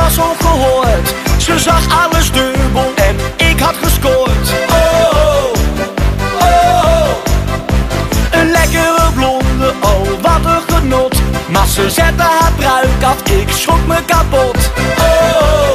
was 0.09 0.25
ongehoord. 0.25 1.13
Ze 1.37 1.59
zag 1.59 2.03
alles 2.05 2.31
dubbel 2.31 2.91
en 2.95 3.15
ik 3.47 3.59
had 3.59 3.75
gescoord. 3.81 4.53
Oh, 4.69 5.15
oh, 5.21 6.41
oh. 6.41 7.09
Een 8.31 8.51
lekkere 8.51 9.11
blonde, 9.15 9.73
oh 9.81 10.07
wat 10.21 10.45
een 10.45 10.75
genot. 10.75 11.21
Maar 11.49 11.67
ze 11.67 11.89
zette 11.89 12.23
haar 12.23 12.51
pruik 12.57 13.03
af, 13.03 13.21
ik 13.31 13.49
schrok 13.49 13.87
me 13.87 13.97
kapot. 14.05 14.57
Oh, 14.97 15.03
oh, 15.03 15.41
oh, 15.41 15.68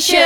feestje. 0.00 0.16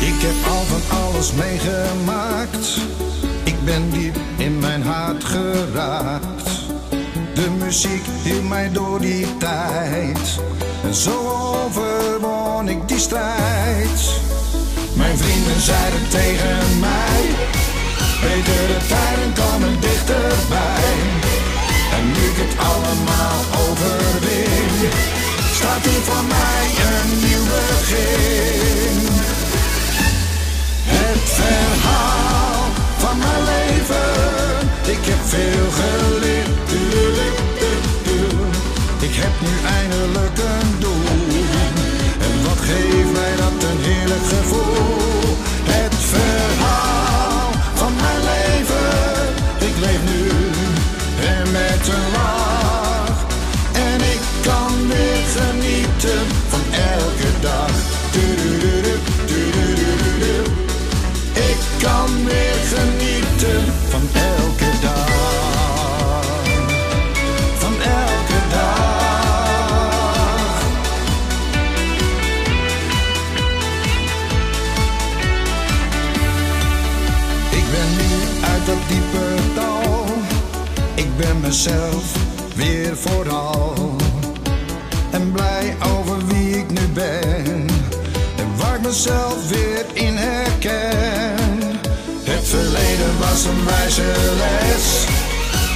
Ik 0.00 0.14
alles 0.90 1.32
meegemaakt. 1.32 2.76
Ik 3.44 3.64
ben 3.64 3.90
diep 3.90 4.16
in 4.36 4.58
mijn 4.58 4.82
hart 4.82 5.24
geraakt. 5.24 6.50
De 7.34 7.50
muziek 7.58 8.04
hield 8.22 8.48
mij 8.48 8.72
door 8.72 9.00
die 9.00 9.36
tijd. 9.36 10.40
Zo 10.92 11.10
overwon 11.64 12.17
die. 12.88 13.06
Mijn 14.94 15.18
vrienden 15.18 15.60
zeiden 15.60 16.08
tegen 16.08 16.80
mij. 16.80 17.22
Betere 18.20 18.78
tijden 18.88 19.32
komen 19.32 19.80
dichterbij. 19.80 20.88
En 21.96 22.06
nu 22.06 22.22
ik 22.32 22.36
het 22.44 22.54
allemaal 22.58 23.40
overwin. 23.64 24.90
Staat 25.54 25.82
hier 25.86 26.02
voor 26.08 26.24
mij 26.36 26.64
een 26.90 27.10
nieuw 27.24 27.44
begin. 27.56 28.96
Het 30.84 31.24
verhaal 31.40 32.64
van 32.98 33.18
mijn 33.18 33.44
leven. 33.44 34.68
Ik 34.94 35.04
heb 35.10 35.22
veel 35.24 35.70
geleerd. 35.80 36.48
Ik 39.00 39.14
heb 39.14 39.32
nu 39.40 39.66
eindelijk 39.66 40.38
een 40.38 40.78
doel. 40.78 40.87
Geeft 42.68 43.12
mij 43.12 43.36
dat 43.36 43.62
een 43.70 43.80
heerlijk 43.80 44.26
gevoel. 44.26 45.27
Mezelf 81.48 82.04
weer 82.54 82.96
vooral. 82.96 83.96
En 85.10 85.32
blij 85.32 85.76
over 85.96 86.26
wie 86.26 86.58
ik 86.58 86.70
nu 86.70 86.86
ben. 86.92 87.66
En 88.36 88.48
waar 88.56 88.74
ik 88.74 88.82
mezelf 88.82 89.48
weer 89.48 89.84
in 89.92 90.16
herken. 90.16 91.80
Het 92.22 92.48
verleden 92.48 93.18
was 93.18 93.44
een 93.44 93.64
wijze 93.64 94.12
les. 94.42 94.86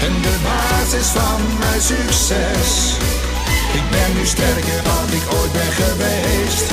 En 0.06 0.14
de 0.22 0.36
basis 0.42 1.06
van 1.06 1.40
mijn 1.58 1.80
succes. 1.80 2.70
Ik 3.78 3.84
ben 3.90 4.10
nu 4.16 4.26
sterker 4.26 4.82
dan 4.82 5.06
ik 5.18 5.24
ooit 5.38 5.52
ben 5.52 5.72
geweest. 5.82 6.70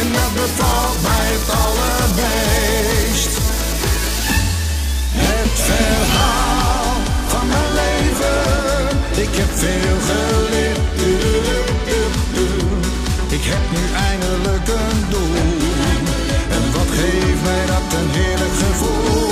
En 0.00 0.06
dat 0.12 0.32
bevalt 0.34 1.02
mij 1.02 1.28
het 1.36 1.48
allermeest. 1.64 3.32
Het 5.12 5.58
verhaal 5.66 6.13
Ik 9.24 9.34
heb 9.40 9.50
veel 9.54 9.98
geleerd. 10.08 10.78
Ik 13.28 13.44
heb 13.44 13.62
nu 13.74 13.82
eindelijk 14.08 14.68
een 14.68 15.10
doel. 15.10 15.34
En 16.50 16.72
wat 16.72 16.90
geeft 16.98 17.42
mij 17.42 17.66
dat 17.66 17.98
een 18.00 18.10
heerlijk 18.10 18.54
gevoel. 18.58 19.23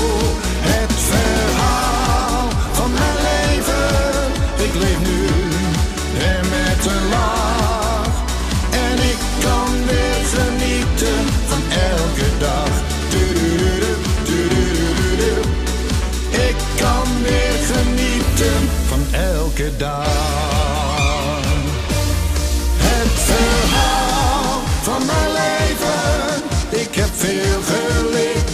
Het 22.78 23.12
verhaal 23.28 24.62
van 24.82 25.06
mijn 25.06 25.32
leven. 25.32 26.42
Ik 26.80 26.94
heb 26.94 27.08
veel 27.12 27.62
geleerd. 27.62 28.50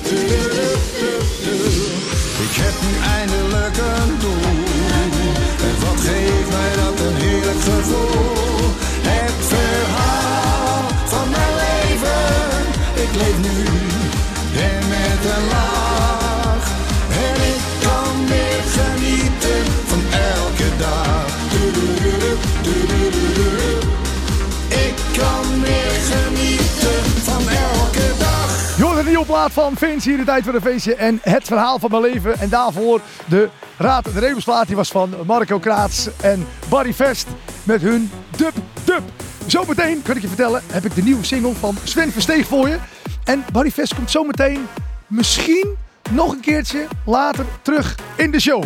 Ik 2.40 2.54
heb 2.54 2.74
nu 2.80 2.92
eindelijk 3.18 3.76
een 3.76 4.18
doel. 4.18 4.64
En 5.66 5.80
wat 5.80 6.00
geeft 6.00 6.48
mij 6.50 6.72
dat 6.76 7.00
een 7.06 7.16
heerlijk 7.16 7.60
gevoel. 7.60 8.27
Van 29.52 29.76
Vince 29.76 30.08
hier 30.08 30.18
de 30.18 30.24
tijd 30.24 30.44
voor 30.44 30.54
een 30.54 30.61
feestje 30.61 30.94
en 30.94 31.18
het 31.22 31.44
verhaal 31.44 31.78
van 31.78 31.90
mijn 31.90 32.02
leven. 32.02 32.38
En 32.38 32.48
daarvoor 32.48 33.00
de 33.28 33.48
Raad 33.76 34.04
de 34.04 34.20
Rebusplaat, 34.20 34.66
die 34.66 34.76
was 34.76 34.90
van 34.90 35.14
Marco 35.26 35.58
Kraats 35.58 36.08
en 36.20 36.46
Barry 36.68 36.94
Vest 36.94 37.26
met 37.62 37.80
hun 37.80 38.11
Dub 38.37 38.54
Dub. 38.84 39.02
Zometeen, 39.46 40.02
kan 40.02 40.16
ik 40.16 40.22
je 40.22 40.28
vertellen, 40.28 40.62
heb 40.72 40.84
ik 40.84 40.94
de 40.94 41.02
nieuwe 41.02 41.24
single 41.24 41.54
van 41.54 41.76
Sven 41.84 42.12
Versteeg 42.12 42.46
voor 42.46 42.68
je. 42.68 42.78
En 43.24 43.44
Barry 43.52 43.70
Vest 43.70 43.94
komt 43.94 44.11
zometeen 44.11 44.66
misschien 45.06 45.76
nog 46.11 46.32
een 46.32 46.40
keertje 46.40 46.87
later 47.04 47.44
terug 47.62 47.94
in 48.16 48.30
de 48.30 48.40
show. 48.40 48.64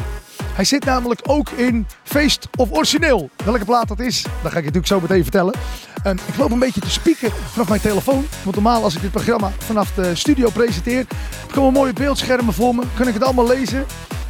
Hij 0.53 0.65
zit 0.65 0.85
namelijk 0.85 1.21
ook 1.23 1.51
in 1.51 1.87
Feest 2.03 2.49
of 2.57 2.71
Origineel. 2.73 3.31
Welke 3.45 3.65
plaat 3.65 3.89
dat 3.89 4.01
is, 4.01 4.23
dat 4.23 4.33
ga 4.53 4.59
ik 4.59 4.65
je 4.65 4.71
natuurlijk 4.71 4.87
zo 4.87 5.01
meteen 5.01 5.23
vertellen. 5.23 5.55
Ehm, 6.03 6.17
ik 6.27 6.37
loop 6.37 6.51
een 6.51 6.59
beetje 6.59 6.81
te 6.81 6.91
spieken 6.91 7.31
vanaf 7.53 7.69
mijn 7.69 7.81
telefoon. 7.81 8.27
Want 8.43 8.55
normaal 8.55 8.83
als 8.83 8.95
ik 8.95 9.01
dit 9.01 9.11
programma 9.11 9.51
vanaf 9.59 9.93
de 9.95 10.15
studio 10.15 10.51
presenteer... 10.51 11.07
komen 11.53 11.73
mooie 11.73 11.93
beeldschermen 11.93 12.55
voor 12.55 12.75
me. 12.75 12.83
Kan 12.97 13.09
ik 13.09 13.15
het 13.15 13.23
allemaal 13.23 13.47
lezen. 13.47 13.87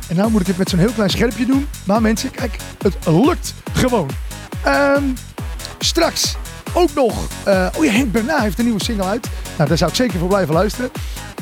En 0.08 0.16
nou 0.16 0.30
moet 0.30 0.40
ik 0.40 0.46
het 0.46 0.58
met 0.58 0.68
zo'n 0.68 0.78
heel 0.78 0.92
klein 0.92 1.10
schermpje 1.10 1.46
doen. 1.46 1.68
Maar 1.84 2.00
mensen, 2.00 2.30
kijk, 2.30 2.56
het 2.82 2.96
lukt 3.06 3.54
gewoon. 3.72 4.10
Ehm, 4.64 5.04
straks 5.78 6.36
ook 6.74 6.94
nog... 6.94 7.28
eh, 7.44 7.66
oh 7.78 7.84
ja, 7.84 8.04
Bernard 8.04 8.42
heeft 8.42 8.58
een 8.58 8.64
nieuwe 8.64 8.84
single 8.84 9.04
uit. 9.04 9.28
Nou, 9.56 9.68
daar 9.68 9.78
zou 9.78 9.90
ik 9.90 9.96
zeker 9.96 10.18
voor 10.18 10.28
blijven 10.28 10.54
luisteren. 10.54 10.90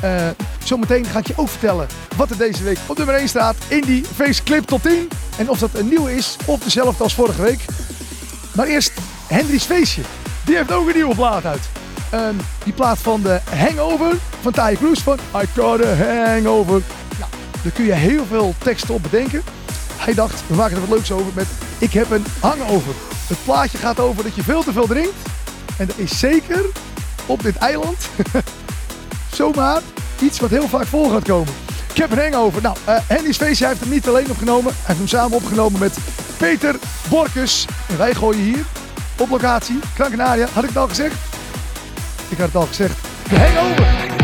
Eh, 0.01 0.27
zometeen 0.63 1.05
ga 1.05 1.19
ik 1.19 1.27
je 1.27 1.33
ook 1.35 1.49
vertellen 1.49 1.87
wat 2.15 2.29
er 2.29 2.37
deze 2.37 2.63
week 2.63 2.77
op 2.85 2.97
nummer 2.97 3.15
1 3.15 3.27
staat 3.29 3.55
in 3.67 3.81
die 3.81 4.03
feestclip 4.15 4.65
tot 4.65 4.83
10. 4.83 5.09
En 5.37 5.49
of 5.49 5.59
dat 5.59 5.69
een 5.73 5.87
nieuwe 5.87 6.15
is 6.15 6.37
of 6.45 6.59
dezelfde 6.59 7.03
als 7.03 7.13
vorige 7.13 7.41
week. 7.41 7.65
Maar 8.51 8.67
eerst 8.67 8.91
Henry's 9.27 9.63
Feestje. 9.63 10.01
Die 10.45 10.55
heeft 10.55 10.71
ook 10.71 10.87
een 10.87 10.95
nieuwe 10.95 11.15
plaat 11.15 11.45
uit. 11.45 11.69
Ehm, 12.09 12.35
die 12.63 12.73
plaat 12.73 12.97
van 12.97 13.21
de 13.21 13.39
Hangover 13.55 14.17
van 14.41 14.51
Ty 14.51 14.75
Cruz 14.75 14.99
van 15.01 15.19
I 15.35 15.45
Got 15.55 15.85
a 15.85 15.95
Hangover. 15.95 16.81
Daar 17.63 17.71
kun 17.71 17.85
je 17.85 17.93
heel 17.93 18.25
veel 18.25 18.55
teksten 18.57 18.93
op 18.93 19.03
bedenken. 19.03 19.43
Hij 19.97 20.13
dacht, 20.13 20.43
we 20.47 20.55
maken 20.55 20.75
er 20.75 20.81
wat 20.81 20.89
leuks 20.89 21.11
over 21.11 21.31
met 21.33 21.47
Ik 21.77 21.93
heb 21.93 22.11
een 22.11 22.25
hangover. 22.39 22.93
Het 23.27 23.37
plaatje 23.43 23.77
gaat 23.77 23.99
over 23.99 24.23
dat 24.23 24.35
je 24.35 24.43
veel 24.43 24.63
te 24.63 24.71
veel 24.71 24.87
drinkt. 24.87 25.15
En 25.77 25.87
dat 25.87 25.97
is 25.97 26.19
zeker 26.19 26.65
op 27.25 27.43
dit 27.43 27.55
eiland 27.55 27.97
zomaar 29.35 29.81
iets 30.19 30.39
wat 30.39 30.49
heel 30.49 30.67
vaak 30.67 30.85
voor 30.85 31.11
gaat 31.11 31.23
komen. 31.23 31.53
Ik 31.93 31.97
heb 31.97 32.11
een 32.11 32.31
hangover. 32.31 32.61
Nou, 32.61 32.75
eh 32.85 32.95
Henry's 33.07 33.37
Feestje 33.37 33.67
heeft 33.67 33.79
hem 33.79 33.89
niet 33.89 34.07
alleen 34.07 34.29
opgenomen. 34.29 34.71
Hij 34.73 34.81
heeft 34.85 34.97
hem 34.97 35.07
samen 35.07 35.37
opgenomen 35.37 35.79
met 35.79 35.97
Peter 36.37 36.75
Borkus. 37.09 37.65
En 37.89 37.97
wij 37.97 38.13
gooien 38.13 38.41
hier 38.41 38.65
op 39.17 39.29
locatie, 39.29 39.79
Gran 39.95 40.09
Canaria. 40.09 40.47
Had 40.53 40.63
ik 40.63 40.69
het 40.69 40.77
al 40.77 40.87
gezegd? 40.87 41.15
Ik 42.29 42.37
had 42.37 42.45
het 42.47 42.55
al 42.55 42.65
gezegd. 42.65 42.95
De 43.29 43.39
hangover. 43.39 44.20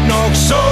Nog 0.00 0.36
zo. 0.36 0.65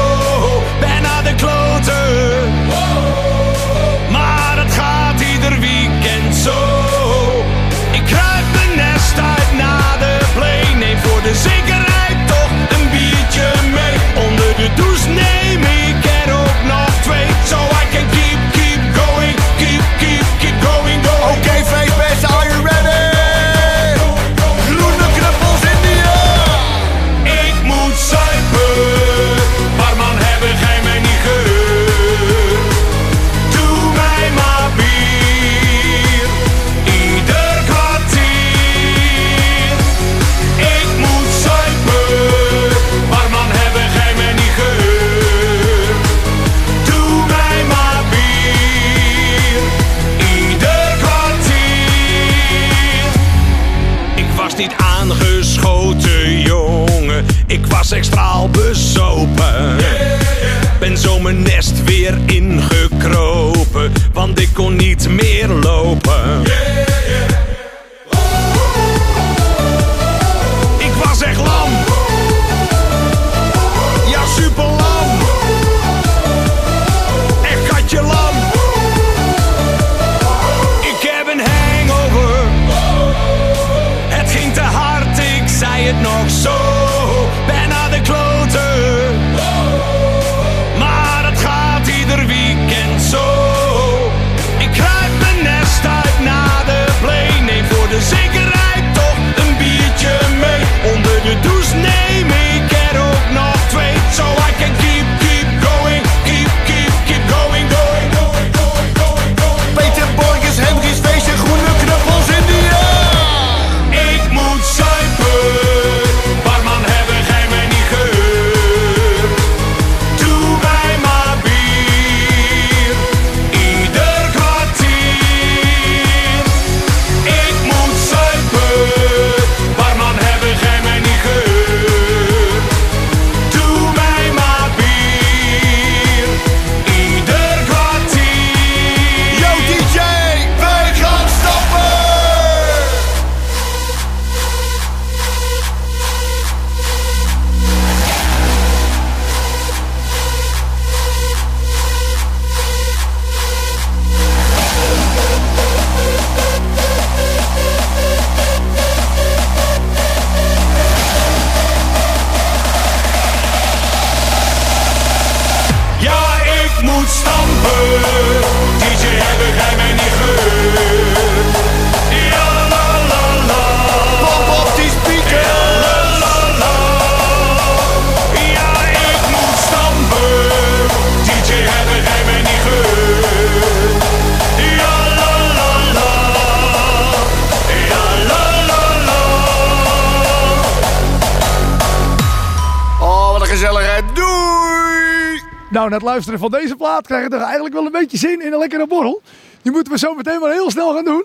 Nou, 195.84 195.96
na 195.96 196.02
het 196.02 196.12
luisteren 196.14 196.38
van 196.38 196.50
deze 196.50 196.76
plaat 196.76 197.06
krijg 197.06 197.22
je 197.22 197.28
toch 197.28 197.42
eigenlijk 197.42 197.74
wel 197.74 197.84
een 197.86 197.92
beetje 197.92 198.16
zin 198.16 198.42
in 198.42 198.52
een 198.52 198.58
lekkere 198.58 198.86
borrel. 198.86 199.22
Die 199.62 199.72
moeten 199.72 199.92
we 199.92 199.98
zo 199.98 200.14
meteen 200.14 200.40
maar 200.40 200.52
heel 200.52 200.70
snel 200.70 200.94
gaan 200.94 201.04
doen. 201.04 201.24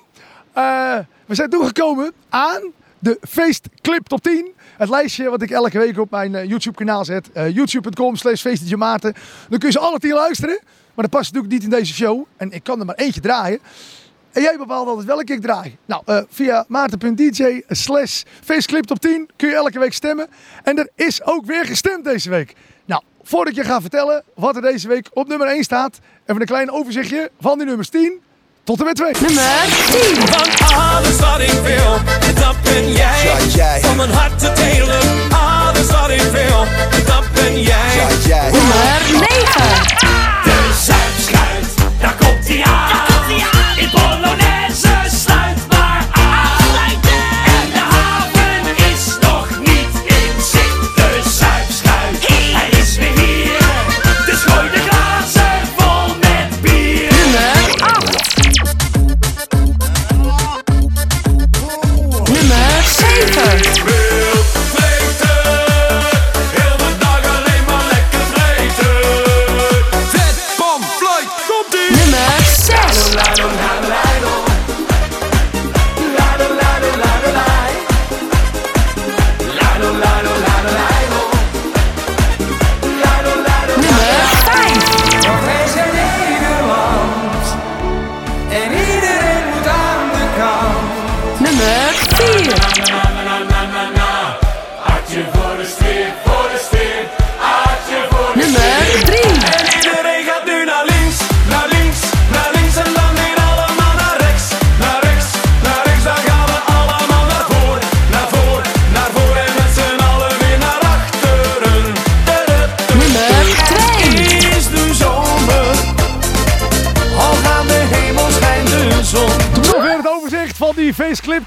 Eh, 0.53 0.97
we 1.25 1.35
zijn 1.35 1.49
toegekomen 1.49 2.11
aan 2.29 2.61
de 2.99 3.17
feestclip 3.21 4.07
top 4.07 4.21
10. 4.21 4.51
Het 4.77 4.89
lijstje 4.89 5.29
wat 5.29 5.41
ik 5.41 5.51
elke 5.51 5.77
week 5.77 5.99
op 5.99 6.11
mijn 6.11 6.35
eh, 6.35 6.49
YouTube 6.49 6.75
kanaal 6.75 7.05
zet. 7.05 7.31
eh, 7.31 7.55
youtube.com 7.55 8.15
slash. 8.15 8.43
Dan 8.43 9.13
kun 9.49 9.59
je 9.59 9.71
ze 9.71 9.79
alle 9.79 9.99
10 9.99 10.13
luisteren. 10.13 10.59
Maar 10.93 11.07
dat 11.07 11.09
past 11.09 11.33
natuurlijk 11.33 11.53
niet 11.53 11.63
in 11.63 11.79
deze 11.79 11.93
show. 11.93 12.25
En 12.37 12.51
ik 12.51 12.63
kan 12.63 12.79
er 12.79 12.85
maar 12.85 12.95
eentje 12.95 13.21
draaien. 13.21 13.59
En 14.31 14.41
jij 14.41 14.57
bepaalt 14.57 14.87
altijd 14.87 15.07
welke 15.07 15.33
ik 15.33 15.41
draai. 15.41 15.77
Nou, 15.85 16.03
via 16.29 16.65
maarten.dj 16.67 17.61
slash 17.67 18.23
feestclip 18.43 18.85
top 18.85 18.99
10 18.99 19.29
kun 19.35 19.49
je 19.49 19.55
elke 19.55 19.79
week 19.79 19.93
stemmen. 19.93 20.27
En 20.63 20.77
er 20.77 20.89
is 20.95 21.23
ook 21.23 21.45
weer 21.45 21.65
gestemd 21.65 22.03
deze 22.03 22.29
week. 22.29 22.55
Voordat 23.23 23.53
ik 23.53 23.55
je 23.55 23.63
ga 23.69 23.81
vertellen 23.81 24.23
wat 24.35 24.55
er 24.55 24.61
deze 24.61 24.87
week 24.87 25.09
op 25.13 25.27
nummer 25.27 25.47
1 25.47 25.63
staat, 25.63 25.99
even 26.25 26.41
een 26.41 26.47
klein 26.47 26.71
overzichtje 26.71 27.31
van 27.39 27.57
die 27.57 27.67
nummers 27.67 27.89
10 27.89 28.21
tot 28.63 28.79
en 28.79 28.85
met 28.85 28.95
2. 28.95 29.11
Nummer 29.11 29.43
10. 29.91 30.27
Van 30.27 30.77
alles 30.77 31.19
wat 31.19 31.39
ik 31.39 31.59
wil, 31.63 31.97
dat 32.35 32.55
ben 32.63 32.91
jij. 32.91 33.23
Ja, 33.23 33.37
jij. 33.55 33.79
Van 33.81 33.95
mijn 33.95 34.11
hart 34.11 34.39
te 34.39 34.51
delen, 34.55 35.31
alles 35.31 35.91
wat 35.91 36.09
ik 36.09 36.21
wil, 36.21 36.65
dat 37.05 37.23
ben 37.33 37.61
jij. 37.61 37.95
Ja, 37.95 38.07
jij. 38.27 38.51
Nummer 38.51 38.75
9. 39.11 39.27
De 40.43 40.57
zuipschuit, 40.85 41.99
daar 42.01 42.15
komt 42.19 42.47
hij 42.47 42.63
aan. 42.63 42.97
In 43.77 43.89
Polonaise, 43.89 44.48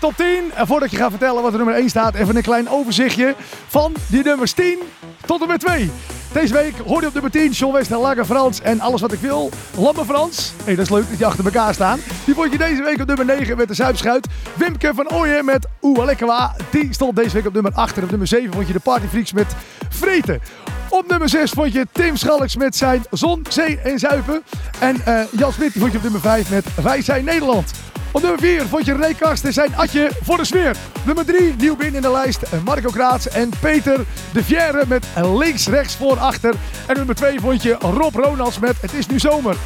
top 0.03 0.17
10. 0.17 0.53
En 0.55 0.67
voordat 0.67 0.91
je 0.91 0.97
gaat 0.97 1.11
vertellen 1.11 1.43
wat 1.43 1.53
er 1.53 1.57
nummer 1.59 1.75
1 1.75 1.89
staat, 1.89 2.15
even 2.15 2.37
een 2.37 2.43
klein 2.43 2.69
overzichtje 2.69 3.35
van 3.69 3.95
die 4.07 4.25
nummers 4.25 4.53
10 4.53 4.79
tot 5.27 5.47
met 5.47 5.61
2. 5.61 5.91
Deze 6.33 6.53
week 6.55 6.75
hoor 6.87 7.01
je 7.01 7.07
op 7.07 7.13
nummer 7.13 7.31
10 7.31 7.51
John 7.51 7.73
West 7.73 7.91
en 7.91 7.99
Lager 7.99 8.25
Frans 8.25 8.61
en 8.61 8.81
Alles 8.81 9.01
Wat 9.01 9.13
Ik 9.13 9.21
Wil. 9.21 9.51
Lamme 9.79 10.05
Frans. 10.05 10.53
Hey, 10.65 10.75
dat 10.75 10.85
is 10.85 10.91
leuk 10.91 11.09
dat 11.09 11.17
die 11.17 11.27
achter 11.27 11.45
elkaar 11.45 11.75
staan. 11.75 12.01
Die 12.25 12.35
vond 12.35 12.53
je 12.53 12.59
deze 12.59 12.83
week 12.83 13.01
op 13.01 13.07
nummer 13.07 13.25
9 13.25 13.57
met 13.57 13.69
de 13.69 13.75
Zuipschuit. 13.75 14.27
Wimke 14.55 14.91
van 14.95 15.11
Ooyen 15.11 15.45
met 15.45 15.67
Oeh 15.83 16.05
Lekkerwa. 16.05 16.57
Die 16.71 16.93
stond 16.95 17.17
deze 17.17 17.35
week 17.35 17.47
op 17.47 17.53
nummer 17.53 17.73
8. 17.73 17.97
En 17.97 18.03
op 18.03 18.11
nummer 18.11 18.29
7 18.29 18.53
vond 18.53 18.67
je 18.67 18.73
de 18.73 18.81
Partyfreaks 18.81 19.33
met 19.33 19.55
Vreten. 19.89 20.41
Op 20.89 21.09
nummer 21.09 21.29
6 21.29 21.51
vond 21.51 21.73
je 21.73 21.87
Tim 21.93 22.17
Schalks 22.17 22.57
met 22.57 22.77
zijn 22.77 23.05
Zon, 23.11 23.47
Zee 23.49 23.79
en 23.79 23.99
Zuipen. 23.99 24.43
En 24.79 24.97
eh, 25.05 25.21
Jan 25.31 25.53
Smit 25.53 25.73
vond 25.73 25.91
je 25.91 25.97
op 25.97 26.03
nummer 26.03 26.21
5 26.21 26.51
met 26.51 26.65
Wij 26.83 27.03
zijn 27.03 27.25
Nederland. 27.25 27.92
Op 28.13 28.23
nummer 28.23 28.41
4 28.41 28.67
vond 28.67 28.85
je 28.85 28.93
René 28.93 29.15
Karst 29.15 29.45
en 29.45 29.53
zijn 29.53 29.77
Atje 29.77 30.11
voor 30.23 30.37
de 30.37 30.45
sfeer. 30.45 30.77
Nummer 31.05 31.25
3, 31.25 31.55
nieuw 31.59 31.77
binnen 31.77 31.95
in 31.95 32.03
de 32.03 32.11
lijst, 32.11 32.43
eh, 32.43 32.51
Marco 32.65 32.91
Kraats 32.91 33.29
en 33.29 33.51
Peter 33.61 34.01
de 34.33 34.45
Vierre 34.45 34.85
met 34.87 35.07
links, 35.15 35.67
rechts, 35.67 35.97
voor, 35.97 36.19
achter. 36.19 36.55
En 36.87 36.97
nummer 36.97 37.15
2 37.15 37.41
vond 37.41 37.63
je 37.63 37.77
Rob 37.81 38.15
Ronalds 38.15 38.59
met 38.59 38.81
Het 38.81 38.93
is 38.93 39.07
nu 39.07 39.19
zomer. 39.19 39.57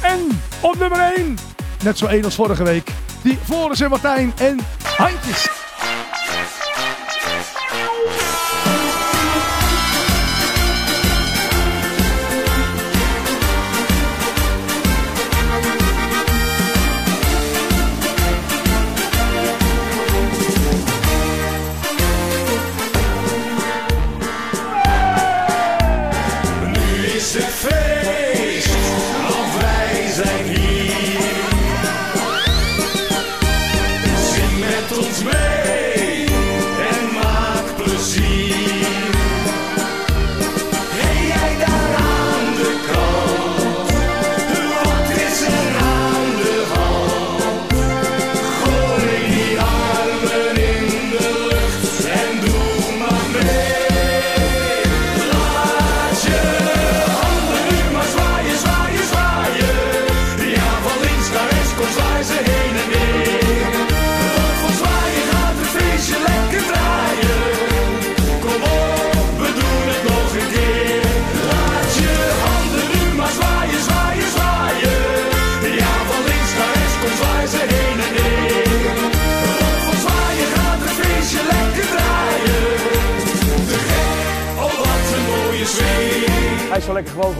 En 0.00 0.40
op 0.60 0.78
nummer 0.78 1.12
1, 1.16 1.38
net 1.82 1.98
zo 1.98 2.06
één 2.06 2.24
als 2.24 2.34
vorige 2.34 2.64
week, 2.64 2.90
die 3.22 3.38
Floris 3.44 3.80
en 3.80 3.90
Martijn 3.90 4.32
en 4.38 4.58
Handjes. 4.96 5.63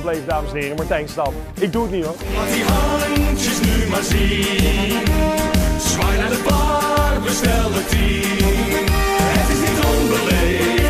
Gebleven, 0.05 0.29
dames 0.29 0.51
en 0.51 0.57
heren. 0.57 0.77
Martijn 0.77 1.09
Stam. 1.09 1.35
Ik 1.61 1.73
doe 1.73 1.83
het 1.83 1.93
niet 1.93 2.05
hoor. 2.05 2.15
Laat 2.35 2.53
die 2.53 2.65
handjes 2.65 3.61
nu 3.61 3.87
maar 3.91 4.03
zien. 4.03 5.03
Zwaai 5.79 6.19
naar 6.19 6.29
de 6.29 6.43
bar, 6.49 7.21
bestel 7.23 7.73
het 7.73 7.89
tien. 7.89 8.87
Het 9.23 9.49
is 9.49 9.69
niet 9.69 9.85
onbeleefd 9.85 10.84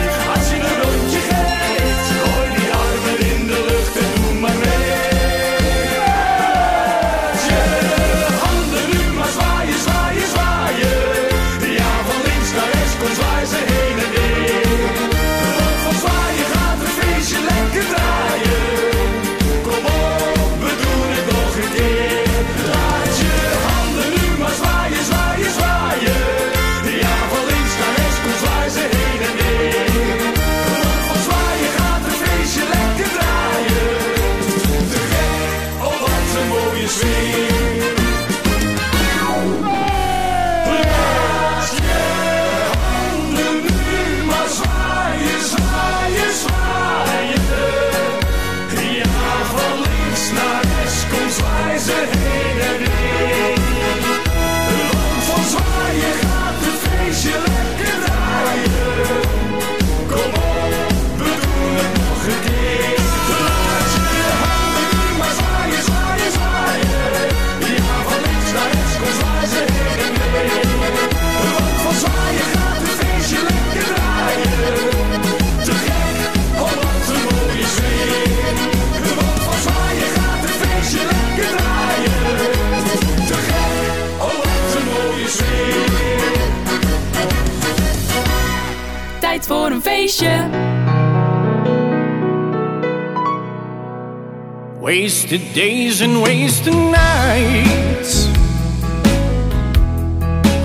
Wasted 94.80 95.42
days 95.54 96.02
and 96.02 96.22
wasted 96.22 96.72
nights 96.72 98.28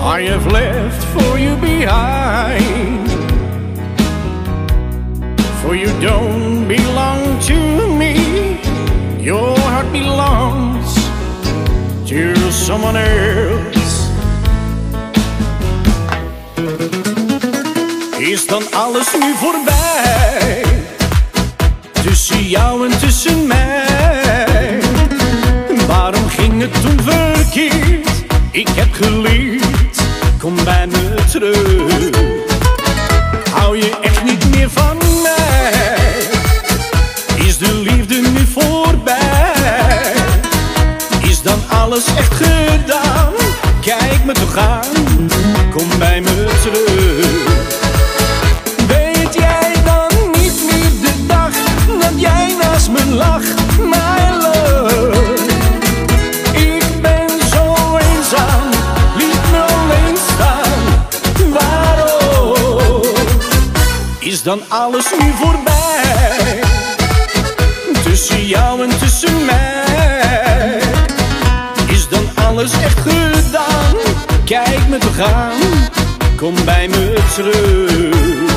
I 0.00 0.22
have 0.30 0.46
left 0.46 1.02
for 1.14 1.36
you 1.36 1.56
behind. 1.56 3.10
For 5.62 5.74
you 5.74 5.88
don't 6.00 6.68
belong 6.68 7.40
to 7.40 7.96
me. 7.98 8.60
Your 9.20 9.58
heart 9.58 9.90
belongs 9.92 10.94
to 12.08 12.52
someone 12.52 12.96
else 12.96 13.69
Is 18.30 18.46
dan 18.46 18.62
alles 18.72 19.12
nu 19.20 19.34
voorbij? 19.36 20.62
tussen 22.02 22.48
jou 22.48 22.88
en 22.88 22.98
tussen 22.98 23.46
mij. 23.46 24.80
Waarom 25.86 26.28
ging 26.28 26.60
het 26.60 26.80
toen 26.80 27.00
verkeerd? 27.02 28.10
Ik 28.50 28.68
heb 28.68 28.88
geleerd, 28.92 30.00
kom 30.38 30.64
bij 30.64 30.86
me 30.86 31.14
terug. 31.30 32.10
Hou 33.52 33.76
je 33.76 33.98
echt 34.00 34.24
niet 34.24 34.50
meer 34.50 34.70
van 34.70 34.96
mij? 35.22 36.28
Is 37.46 37.58
de 37.58 37.74
liefde 37.74 38.14
nu 38.14 38.46
voorbij? 38.46 40.12
Is 41.20 41.42
dan 41.42 41.62
alles 41.68 42.04
echt 42.16 42.34
gedaan? 42.34 43.32
Kijk 43.80 44.24
me 44.24 44.32
toch 44.32 44.56
aan, 44.56 45.30
kom 45.70 45.98
bij 45.98 46.19
dan 64.50 64.62
alles 64.68 65.06
nu 65.18 65.32
voorbij? 65.34 66.60
Tussen 68.02 68.46
jou 68.46 68.82
en 68.82 68.98
tussen 68.98 69.44
mij 69.44 70.80
is 71.86 72.08
dan 72.08 72.28
alles 72.34 72.72
echt 72.72 73.00
gedaan? 73.00 73.96
Kijk 74.44 74.88
me 74.88 74.98
toch 74.98 75.18
aan, 75.18 75.60
kom 76.36 76.54
bij 76.64 76.88
me 76.88 77.14
terug. 77.34 78.49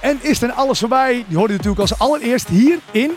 En 0.00 0.18
Is 0.20 0.38
dan 0.38 0.54
alles 0.54 0.78
voorbij. 0.78 1.24
Die 1.28 1.36
hoorde 1.36 1.52
je 1.52 1.58
natuurlijk 1.58 1.90
als 1.90 1.98
allereerst 1.98 2.48
hier 2.48 2.78
in 2.90 3.10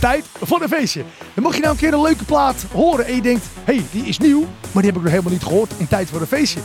Tijd 0.00 0.24
voor 0.42 0.62
een 0.62 0.68
Feestje. 0.68 1.04
Dan 1.34 1.42
mocht 1.42 1.54
je 1.54 1.60
nou 1.60 1.72
een 1.72 1.78
keer 1.78 1.92
een 1.92 2.02
leuke 2.02 2.24
plaat 2.24 2.64
horen 2.72 3.06
en 3.06 3.14
je 3.14 3.22
denkt... 3.22 3.46
hey, 3.64 3.84
die 3.90 4.04
is 4.04 4.18
nieuw, 4.18 4.40
maar 4.40 4.82
die 4.82 4.84
heb 4.84 4.96
ik 4.96 5.02
nog 5.02 5.10
helemaal 5.10 5.32
niet 5.32 5.42
gehoord 5.42 5.72
in 5.76 5.88
Tijd 5.88 6.08
voor 6.08 6.20
een 6.20 6.26
Feestje. 6.26 6.60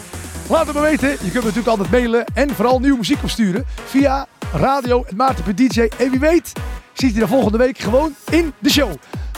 Laat 0.50 0.66
het 0.66 0.76
me 0.76 0.82
weten. 0.82 1.10
Je 1.10 1.18
kunt 1.18 1.34
me 1.34 1.40
natuurlijk 1.40 1.68
altijd 1.68 1.92
mailen 1.92 2.26
en 2.34 2.56
vooral 2.56 2.80
nieuwe 2.80 2.98
muziek 2.98 3.24
opsturen 3.24 3.66
via 3.86 4.28
radio.maarten.dj. 4.54 5.90
En 5.98 6.10
wie 6.10 6.20
weet 6.20 6.52
ziet 6.94 7.14
hij 7.14 7.22
er 7.22 7.28
volgende 7.28 7.58
week 7.58 7.78
gewoon 7.78 8.16
in 8.30 8.54
de 8.60 8.70
show. 8.70 8.92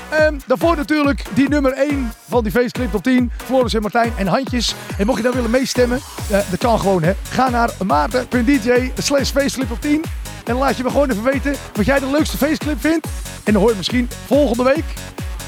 Ehm, 0.09 0.37
daarvoor 0.45 0.75
natuurlijk 0.75 1.23
die 1.33 1.49
nummer 1.49 1.73
1 1.77 2.11
van 2.27 2.43
die 2.43 2.51
feestclip 2.51 2.91
top 2.91 3.03
10. 3.03 3.31
Floris 3.45 3.73
en 3.73 3.81
Martijn 3.81 4.13
en 4.17 4.27
Handjes. 4.27 4.75
En 4.97 5.05
mocht 5.05 5.17
je 5.17 5.23
dan 5.23 5.33
willen 5.33 5.49
meestemmen, 5.49 5.99
eh, 6.29 6.39
dat 6.49 6.59
kan 6.59 6.79
gewoon 6.79 7.03
hè. 7.03 7.13
Ga 7.29 7.49
naar 7.49 7.69
maarten.dj 7.85 8.91
slash 8.97 9.31
feestclip 9.31 9.71
op 9.71 9.81
10. 9.81 9.93
En 9.93 10.55
dan 10.55 10.57
laat 10.57 10.77
je 10.77 10.83
me 10.83 10.89
gewoon 10.89 11.09
even 11.09 11.23
weten 11.23 11.55
wat 11.73 11.85
jij 11.85 11.99
de 11.99 12.11
leukste 12.11 12.37
feestclip 12.37 12.81
vindt. 12.81 13.07
En 13.43 13.53
dan 13.53 13.61
hoor 13.61 13.71
je 13.71 13.77
misschien 13.77 14.09
volgende 14.25 14.63
week 14.63 14.85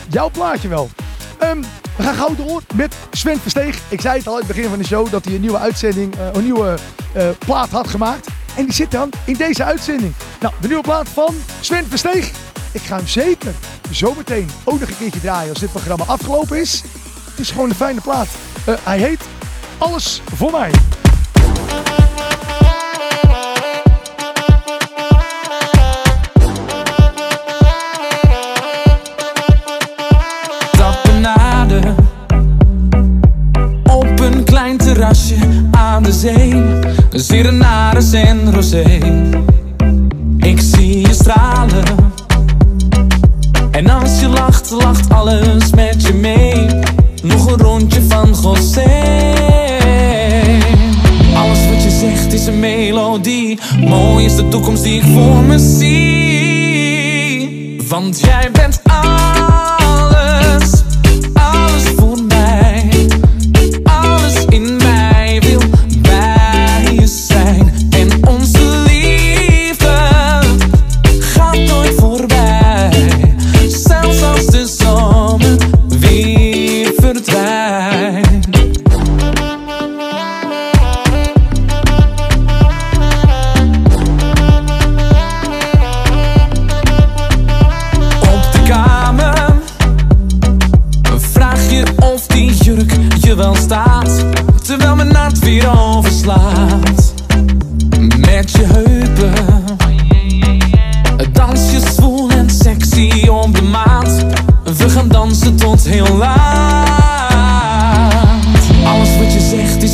jouw 0.09 0.29
plaatje 0.29 0.67
wel. 0.67 0.89
Ehm, 1.37 1.61
we 1.97 2.03
gaan 2.03 2.15
gauw 2.15 2.35
door 2.35 2.61
met 2.75 2.95
Sven 3.11 3.39
Versteeg. 3.39 3.79
Ik 3.89 4.01
zei 4.01 4.17
het 4.17 4.27
al 4.27 4.33
in 4.33 4.39
het 4.39 4.47
begin 4.47 4.69
van 4.69 4.77
de 4.77 4.85
show 4.85 5.11
dat 5.11 5.25
hij 5.25 5.33
een 5.33 5.41
nieuwe 5.41 5.57
uitzending, 5.57 6.15
eh, 6.15 6.27
een 6.33 6.43
nieuwe 6.43 6.75
eh, 7.13 7.29
plaat 7.45 7.69
had 7.69 7.87
gemaakt. 7.87 8.27
En 8.55 8.63
die 8.63 8.73
zit 8.73 8.91
dan 8.91 9.09
in 9.25 9.33
deze 9.33 9.63
uitzending. 9.63 10.13
Nou, 10.39 10.53
de 10.61 10.67
nieuwe 10.67 10.83
plaat 10.83 11.09
van 11.09 11.35
Sven 11.59 11.85
Versteeg. 11.87 12.50
Ik 12.71 12.81
ga 12.81 12.95
hem 12.95 13.07
zeker 13.07 13.53
zometeen 13.89 14.49
ook 14.63 14.79
nog 14.79 14.89
een 14.89 14.97
keertje 14.97 15.19
draaien 15.19 15.49
als 15.49 15.59
dit 15.59 15.71
programma 15.71 16.03
afgelopen 16.07 16.61
is. 16.61 16.83
Het 17.29 17.39
is 17.39 17.51
gewoon 17.51 17.69
een 17.69 17.75
fijne 17.75 18.01
plaat. 18.01 18.27
Eh, 18.65 18.73
hij 18.83 18.99
heet 18.99 19.19
Alles 19.77 20.21
voor 20.35 20.51
mij. 20.51 20.71
dag 30.77 31.01
benade 31.01 31.95
Op 33.83 34.19
een 34.19 34.43
klein 34.43 34.77
terrasje 34.77 35.35
aan 35.71 36.03
de 36.03 36.11
zee 36.11 36.63
Serenares 37.11 38.13
en 38.13 38.53
rosé 38.53 38.99
Ik 40.37 40.59
zie 40.61 40.99
je 40.99 41.13
stralen 41.13 41.83
En 43.71 43.89
als 43.89 44.19
je 44.19 44.27
lacht, 44.27 44.69
lacht 44.69 45.09
alles 45.09 45.71
met 45.71 46.05
je 46.05 46.13
mee. 46.13 46.65
Nog 47.23 47.51
een 47.51 47.57
rondje 47.57 48.01
van 48.01 48.35
José. 48.41 48.89
Alles 51.35 51.67
wat 51.69 51.83
je 51.83 51.89
zegt 51.99 52.33
is 52.33 52.45
een 52.45 52.59
melodie. 52.59 53.59
Mooi 53.79 54.25
is 54.25 54.35
de 54.35 54.47
toekomst 54.47 54.83
die 54.83 55.01
ik 55.01 55.03
voor 55.13 55.43
me 55.43 55.59
zie. 55.59 56.81
Want 57.87 58.19
jij 58.19 58.49
bent 58.51 58.80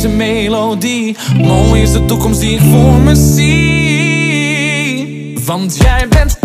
melodie. 0.08 1.16
Mooi 1.36 1.82
is 1.82 1.92
de 1.92 2.04
toekomst 2.04 2.40
die 2.40 2.50
ik 2.50 2.60
voor 2.60 2.98
me 2.98 3.14
zie. 3.14 4.88
Want 5.44 5.76
jij 5.76 6.08
bent 6.08 6.37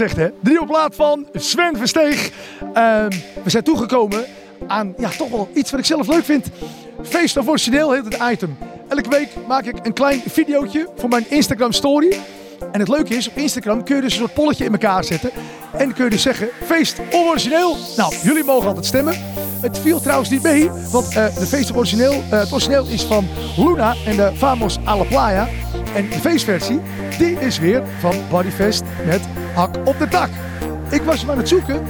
gezegd 0.00 0.16
hè. 0.16 0.38
De 0.40 0.50
nieuwe 0.50 0.66
plaat 0.66 0.94
van 0.94 1.26
Sven 1.32 1.76
Versteeg. 1.76 2.30
Ehm, 2.74 3.10
we 3.42 3.50
zijn 3.50 3.62
toegekomen 3.62 4.24
aan 4.66 4.94
ja, 4.98 5.08
toch 5.08 5.30
wel 5.30 5.48
iets 5.54 5.70
wat 5.70 5.80
ik 5.80 5.86
zelf 5.86 6.08
leuk 6.08 6.24
vind. 6.24 6.46
Feest 7.02 7.36
of 7.36 7.48
origineel 7.48 7.92
heet 7.92 8.04
het 8.04 8.18
item. 8.32 8.58
Elke 8.88 9.08
week 9.08 9.28
maak 9.48 9.64
ik 9.64 9.86
een 9.86 9.92
klein 9.92 10.22
videootje 10.26 10.88
voor 10.96 11.08
mijn 11.08 11.30
Instagram 11.30 11.72
story. 11.72 12.16
En 12.72 12.80
het 12.80 12.88
leuke 12.88 13.14
is, 13.14 13.28
op 13.28 13.36
Instagram 13.36 13.84
kun 13.84 13.96
je 13.96 14.02
dus 14.02 14.12
een 14.12 14.18
soort 14.18 14.34
polletje 14.34 14.64
in 14.64 14.72
elkaar 14.72 15.04
zetten. 15.04 15.30
En 15.72 15.94
kun 15.94 16.04
je 16.04 16.10
dus 16.10 16.22
zeggen, 16.22 16.48
feest 16.64 16.98
of 17.12 17.28
origineel. 17.28 17.76
Nou, 17.96 18.14
jullie 18.22 18.44
mogen 18.44 18.68
altijd 18.68 18.86
stemmen. 18.86 19.14
Het 19.60 19.78
viel 19.78 20.00
trouwens 20.00 20.30
niet 20.30 20.42
mee, 20.42 20.70
want 20.90 21.08
eh, 21.08 21.36
de 21.38 21.46
feest 21.46 21.70
of 21.70 21.76
origineel, 21.76 22.12
eh, 22.12 22.38
het 22.38 22.52
origineel 22.52 22.86
is 22.86 23.02
van 23.02 23.28
Luna 23.56 23.94
en 24.06 24.16
de 24.16 24.32
Famos 24.36 24.78
a 24.86 24.96
la 24.96 25.04
Playa. 25.04 25.48
En 25.94 26.08
de 26.08 26.20
feestversie, 26.20 26.80
die 27.18 27.38
is 27.40 27.58
weer 27.58 27.82
van 27.98 28.14
Bodyfest 28.30 28.82
met 29.06 29.20
Hak 29.54 29.76
op 29.84 29.98
de 29.98 30.08
Tak. 30.08 30.28
Ik 30.90 31.02
was 31.02 31.20
hem 31.20 31.30
aan 31.30 31.38
het 31.38 31.48
zoeken, 31.48 31.82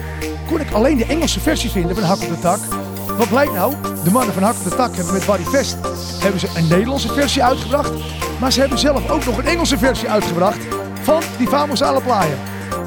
kon 0.47 0.61
ik 0.61 0.71
alleen 0.71 0.97
de 0.97 1.07
Engelse 1.07 1.41
versie 1.41 1.71
vinden 1.71 1.97
van 1.97 2.05
Hak 2.05 2.21
op 2.23 2.29
de 2.29 2.39
Tak. 2.39 2.59
Wat 3.19 3.29
blijkt 3.29 3.53
nou? 3.53 3.75
De 4.05 4.11
mannen 4.11 4.35
van 4.35 4.43
Hak 4.43 4.55
op 4.57 4.65
de 4.65 4.77
Tak 4.77 4.97
hebben 4.97 5.13
met 5.13 5.27
Bodyfest 5.27 5.77
hebben 6.23 6.41
ze 6.41 6.49
een 6.57 6.69
Nederlandse 6.69 7.13
versie 7.13 7.45
uitgebracht. 7.45 7.91
Maar 8.41 8.53
ze 8.53 8.61
hebben 8.61 8.79
zelf 8.79 9.11
ook 9.11 9.25
nog 9.25 9.39
een 9.39 9.47
Engelse 9.47 9.79
versie 9.79 10.11
uitgebracht 10.11 10.59
van 11.03 11.23
die 11.39 11.49
Famos 11.49 11.83
à 11.83 11.93
la 11.93 12.01
Playa. 12.01 12.35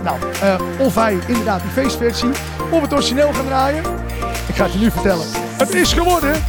Nou, 0.03 0.17
eh, 0.41 0.55
of 0.79 0.93
wij 0.93 1.17
inderdaad 1.27 1.61
die 1.61 1.71
feestversie 1.71 2.29
of 2.71 2.81
het 2.81 2.93
origineel 2.93 3.33
gaan 3.33 3.45
draaien. 3.45 3.83
Ik 4.47 4.55
ga 4.55 4.63
het 4.63 4.73
je 4.73 4.79
nu 4.79 4.91
vertellen. 4.91 5.25
Het 5.57 5.73
is 5.73 5.93
geworden 5.93 6.43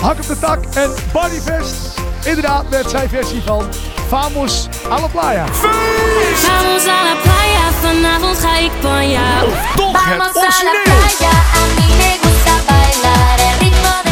Hak 0.00 0.16
op 0.16 0.26
de 0.26 0.38
Tak 0.38 0.64
en 0.74 0.90
Bodyfest. 1.12 2.05
Inderdaad 2.26 2.68
met 2.70 2.90
zijn 2.90 3.08
versie 3.08 3.42
van 3.42 3.64
Famos 4.08 4.68
à 4.90 5.00
la 5.00 5.06
Playa. 5.06 5.46
Vamos 5.46 6.86
a 6.86 7.02
la 7.04 7.16
playa, 7.22 7.70
vanavond 7.80 8.38
ga 8.38 8.56
ik 8.56 8.70
panja. 8.80 9.22
Toch 9.76 10.04
het 10.04 10.36
origineel. 10.36 10.82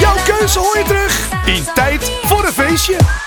Jouw 0.01 0.37
keuze 0.39 0.59
hoor 0.59 0.79
je 0.79 0.85
terug 0.85 1.29
in 1.45 1.65
Tijd 1.75 2.11
voor 2.25 2.45
een 2.45 2.53
Feestje. 2.53 3.24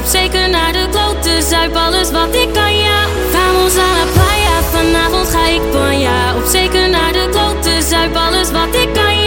Op 0.00 0.06
zeker 0.06 0.50
naar 0.50 0.72
de 0.72 0.86
klote, 0.90 1.42
zuip 1.42 1.76
alles 1.76 2.10
wat 2.10 2.34
ik 2.34 2.52
kan, 2.52 2.76
ja. 2.76 3.00
Vamos 3.30 3.76
a 3.76 3.86
la 3.96 4.04
playa, 4.12 4.62
vanavond 4.72 5.28
ga 5.28 5.46
ik 5.46 5.70
panja. 5.70 6.36
Op 6.36 6.44
zeker 6.44 6.88
naar 6.88 7.12
de 7.12 7.28
klote, 7.30 7.82
zuip 7.88 8.16
alles 8.16 8.50
wat 8.50 8.74
ik 8.74 8.92
kan, 8.92 9.14
ja. 9.14 9.19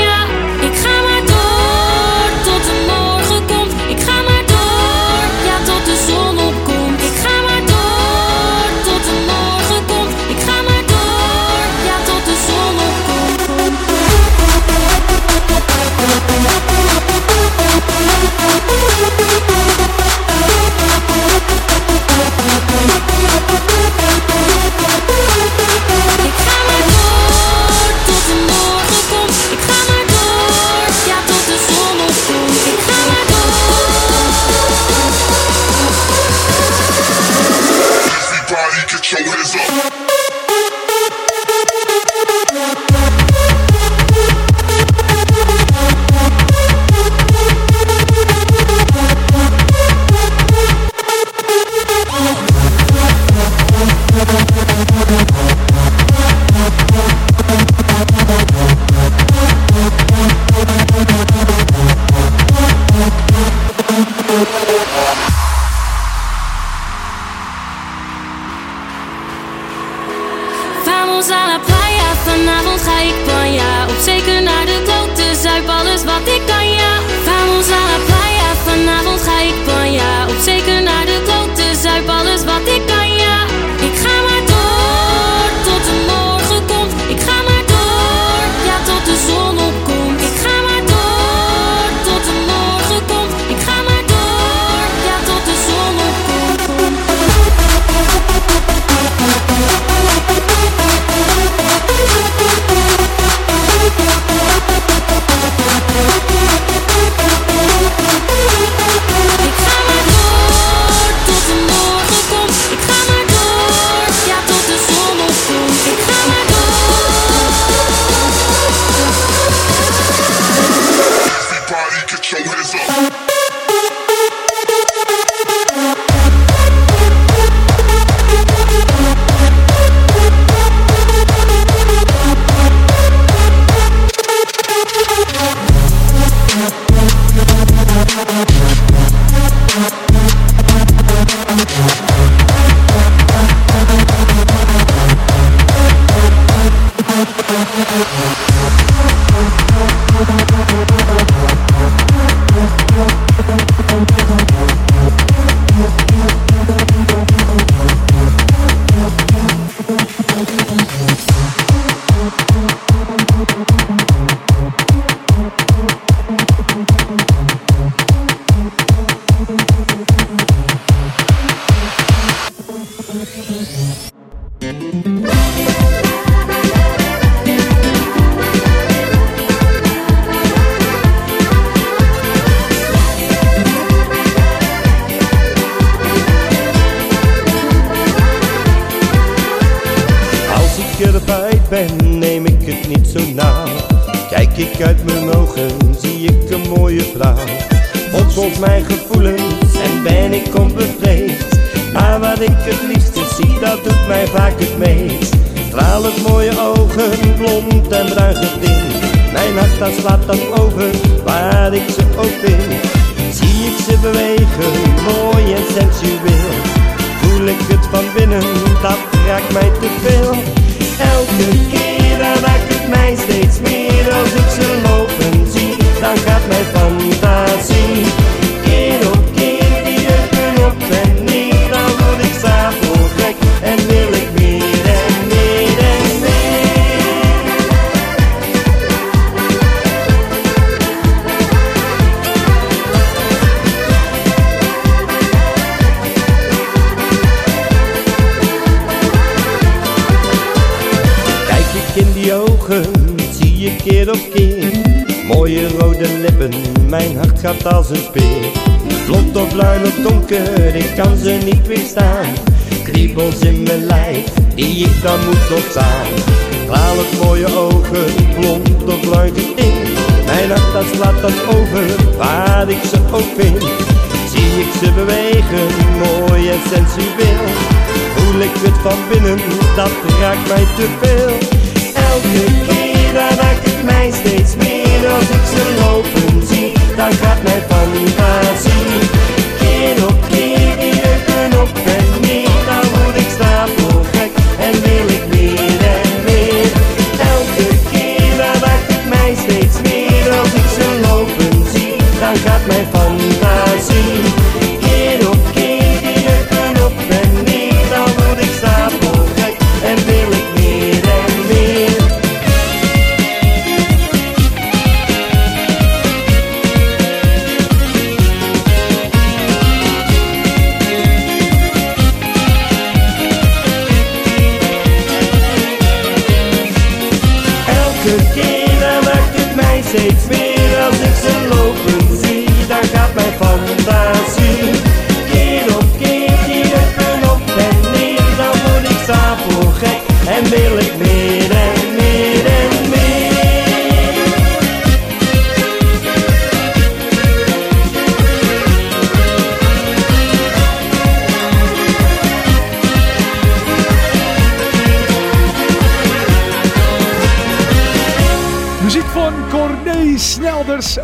Raakt 280.84 281.02
mij 281.02 281.23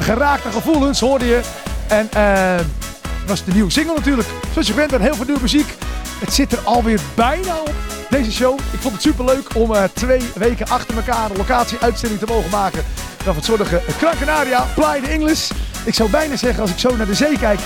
Geraakte 0.10 0.50
gevoelens 0.52 1.00
hoorde 1.00 1.26
je. 1.26 1.69
En 1.90 2.10
dat 2.12 3.28
was 3.28 3.44
de 3.44 3.52
nieuwe 3.52 3.72
single 3.72 3.96
natuurlijk. 3.96 4.28
Zoals 4.52 4.68
je 4.68 4.74
bent, 4.74 4.94
en 4.94 5.02
heel 5.02 5.16
veel 5.16 5.26
nieuwe 5.26 5.42
muziek. 5.42 5.74
Het 6.20 6.34
zit 6.34 6.52
er 6.52 6.60
alweer 6.60 7.00
bijna 7.16 7.60
op, 7.60 7.74
deze 8.10 8.32
show. 8.32 8.60
Ik 8.72 8.80
vond 8.80 8.94
het 8.94 9.04
super 9.04 9.26
leuk 9.26 9.56
om 9.56 9.76
eh, 9.76 9.84
twee 9.94 10.22
weken 10.36 10.68
achter 10.68 10.96
elkaar 10.96 11.30
een 11.30 11.38
locatie-uitzending 11.38 12.20
te 12.20 12.26
mogen 12.26 12.50
maken. 12.50 12.84
Van 13.24 13.36
het 13.36 13.46
zonnige 13.46 13.82
Gran 13.98 14.14
Canaria, 14.20 14.66
Playa 14.76 15.02
de 15.02 15.08
English. 15.08 15.50
Ik 15.86 15.94
zou 15.94 16.10
bijna 16.10 16.36
zeggen, 16.36 16.62
als 16.62 16.72
ik 16.72 16.78
zo 16.78 16.96
naar 16.96 17.06
de 17.06 17.14
zee 17.14 17.38
kijk. 17.38 17.60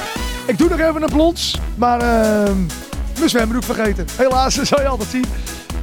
Ik 0.45 0.57
doe 0.57 0.69
nog 0.69 0.79
even 0.79 1.01
een 1.01 1.09
plons, 1.09 1.59
maar 1.75 2.01
uh, 2.01 2.53
mijn 3.17 3.29
zwembroek 3.29 3.63
vergeten. 3.63 4.07
Helaas, 4.15 4.55
dat 4.55 4.67
zal 4.67 4.81
je 4.81 4.87
altijd 4.87 5.09
zien. 5.09 5.25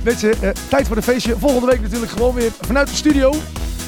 Je, 0.05 0.36
eh, 0.41 0.51
tijd 0.68 0.86
voor 0.86 0.97
de 0.97 1.03
feestje. 1.03 1.36
Volgende 1.38 1.66
week 1.66 1.80
natuurlijk 1.80 2.12
gewoon 2.12 2.34
weer 2.34 2.51
vanuit 2.61 2.88
de 2.88 2.95
studio. 2.95 3.34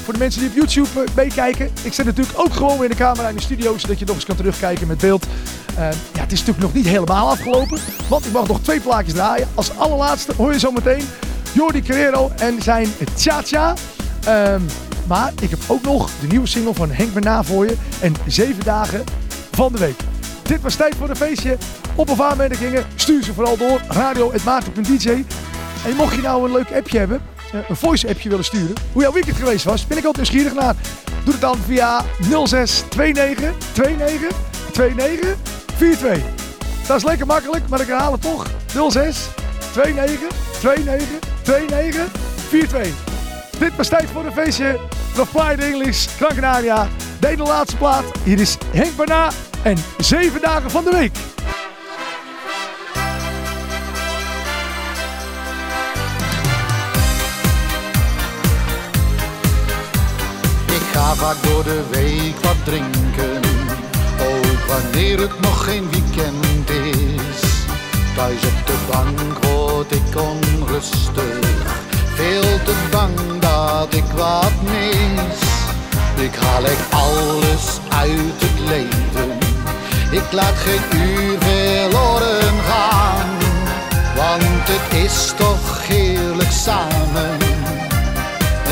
Voor 0.03 0.13
de 0.13 0.19
mensen 0.19 0.41
die 0.41 0.49
op 0.49 0.55
YouTube 0.55 1.03
eh, 1.03 1.15
meekijken. 1.15 1.71
Ik 1.83 1.93
zet 1.93 2.05
natuurlijk 2.05 2.39
ook 2.39 2.53
gewoon 2.53 2.79
weer 2.79 2.89
de 2.89 2.95
camera 2.95 3.27
in 3.29 3.35
de 3.35 3.41
studio. 3.41 3.77
Zodat 3.77 3.99
je 3.99 4.05
nog 4.05 4.15
eens 4.15 4.25
kan 4.25 4.35
terugkijken 4.35 4.87
met 4.87 4.97
beeld. 4.97 5.25
Eh, 5.75 5.91
ja, 5.91 6.21
het 6.21 6.31
is 6.31 6.39
natuurlijk 6.39 6.65
nog 6.65 6.73
niet 6.73 6.87
helemaal 6.87 7.29
afgelopen. 7.29 7.79
Want 8.07 8.25
ik 8.25 8.31
mag 8.31 8.47
nog 8.47 8.61
twee 8.61 8.79
plaatjes 8.79 9.13
draaien. 9.13 9.47
Als 9.53 9.77
allerlaatste 9.77 10.33
hoor 10.37 10.51
je 10.51 10.59
zo 10.59 10.71
meteen 10.71 11.03
Jordi 11.51 11.81
Carrero 11.81 12.31
en 12.37 12.61
zijn 12.61 12.87
Tja. 13.13 13.73
Ehm, 14.23 14.61
maar 15.07 15.33
ik 15.41 15.49
heb 15.49 15.59
ook 15.67 15.81
nog 15.81 16.09
de 16.21 16.27
nieuwe 16.27 16.47
single 16.47 16.73
van 16.73 16.91
Henk 16.91 17.13
Berna 17.13 17.43
voor 17.43 17.65
je. 17.65 17.75
En 18.01 18.13
zeven 18.27 18.63
dagen 18.63 19.03
van 19.51 19.71
de 19.71 19.77
week. 19.77 19.99
Dit 20.43 20.61
was 20.61 20.75
tijd 20.75 20.95
voor 20.95 21.09
een 21.09 21.15
feestje. 21.15 21.57
Op 21.95 22.09
of 22.09 22.21
aanmerkingen, 22.21 22.85
stuur 22.95 23.23
ze 23.23 23.33
vooral 23.33 23.57
door. 23.57 23.81
Radio.maarten.dj 23.87 25.09
En 25.85 25.95
mocht 25.95 26.15
je 26.15 26.21
nou 26.21 26.45
een 26.45 26.51
leuk 26.51 26.71
appje 26.71 26.97
hebben, 26.97 27.21
een 27.53 27.75
voice 27.75 28.07
appje 28.07 28.29
willen 28.29 28.45
sturen, 28.45 28.75
hoe 28.91 29.01
jouw 29.01 29.11
weekend 29.11 29.37
geweest 29.37 29.65
was, 29.65 29.87
ben 29.87 29.97
ik 29.97 30.05
ook 30.05 30.15
nieuwsgierig 30.15 30.53
naar. 30.53 30.75
Doe 31.23 31.33
het 31.33 31.41
dan 31.41 31.57
via 31.65 32.05
06 32.43 32.83
29 32.95 33.53
29 33.75 34.37
29 34.73 35.35
42. 35.77 36.23
Dat 36.87 36.97
is 36.97 37.03
lekker 37.03 37.25
makkelijk, 37.25 37.67
maar 37.69 37.81
ik 37.81 37.87
herhaal 37.87 38.11
het 38.11 38.21
toch. 38.21 38.47
06 38.89 39.27
29 39.75 40.29
29 40.63 41.07
29 41.45 42.07
42. 42.49 42.93
Dit 43.59 43.75
was 43.75 43.87
tijd 43.87 44.09
voor 44.13 44.25
een 44.25 44.33
feestje. 44.33 44.79
Nog 45.15 45.31
Playa 45.31 45.55
de 45.55 45.63
English, 45.63 46.07
Gran 46.17 46.35
Canaria. 46.35 46.87
De 47.19 47.27
ene 47.27 47.43
laatste 47.43 47.77
plaat. 47.77 48.03
Hier 48.23 48.39
is 48.39 48.57
Henk 48.71 48.95
Barna 48.95 49.31
en 49.63 49.77
7 49.97 50.41
dagen 50.41 50.71
van 50.71 50.83
de 50.83 50.91
week. 50.91 51.17
Vaak 61.23 61.43
door 61.43 61.63
de 61.63 61.83
week 61.89 62.35
wat 62.41 62.55
drinken, 62.63 63.41
ook 64.19 64.61
wanneer 64.67 65.19
het 65.19 65.39
nog 65.39 65.63
geen 65.63 65.89
weekend 65.89 66.69
is. 66.69 67.41
Thuis 68.15 68.43
op 68.43 68.65
de 68.65 68.77
bank 68.91 69.45
word 69.45 69.91
ik 69.91 70.21
onrustig, 70.21 71.39
veel 72.15 72.63
te 72.65 72.75
bang 72.91 73.39
dat 73.39 73.93
ik 73.93 74.09
wat 74.15 74.53
mis. 74.61 75.39
Ik 76.25 76.35
haal 76.35 76.63
echt 76.63 76.91
alles 76.91 77.79
uit 77.89 78.39
het 78.45 78.59
leven, 78.67 79.37
ik 80.11 80.31
laat 80.31 80.57
geen 80.65 80.99
uur 80.99 81.37
verloren 81.39 82.55
gaan. 82.69 83.29
Want 84.15 84.67
het 84.67 85.03
is 85.03 85.33
toch 85.37 85.87
heerlijk 85.87 86.51
samen 86.51 87.37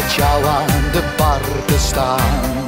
met 0.01 0.13
jou 0.13 0.45
aan 0.45 0.91
de 0.91 1.03
staan. 1.81 2.65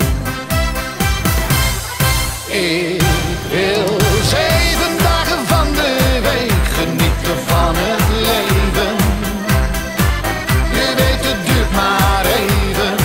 Ik 2.48 3.02
wil 3.50 3.98
zeven 4.24 4.98
dagen 5.04 5.48
van 5.48 5.68
de 5.74 6.20
week 6.22 6.66
genieten 6.74 7.38
van 7.46 7.76
het 7.76 8.08
leven. 8.28 8.96
Je 10.78 10.94
weet 10.96 11.26
het 11.30 11.46
duurt 11.48 11.72
maar 11.72 12.26
even, 12.26 12.96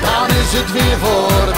dan 0.00 0.36
is 0.36 0.58
het 0.58 0.72
weer 0.72 0.98
voorbij. 0.98 1.53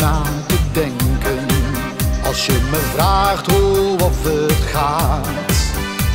Lang 0.00 0.26
te 0.46 0.56
denken 0.72 1.46
als 2.28 2.46
je 2.46 2.58
me 2.70 2.80
vraagt 2.94 3.52
hoe 3.52 4.02
of 4.02 4.22
het 4.22 4.64
gaat. 4.72 5.26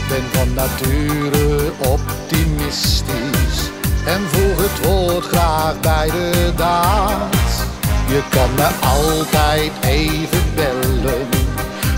Ben 0.09 0.23
van 0.31 0.53
nature 0.53 1.71
optimistisch 1.79 3.71
en 4.05 4.21
voeg 4.31 4.57
het 4.57 4.85
woord 4.85 5.25
graag 5.25 5.79
bij 5.79 6.09
de 6.11 6.51
daad. 6.55 7.35
Je 8.07 8.21
kan 8.29 8.53
me 8.55 8.69
altijd 8.81 9.71
even 9.81 10.43
bellen 10.55 11.27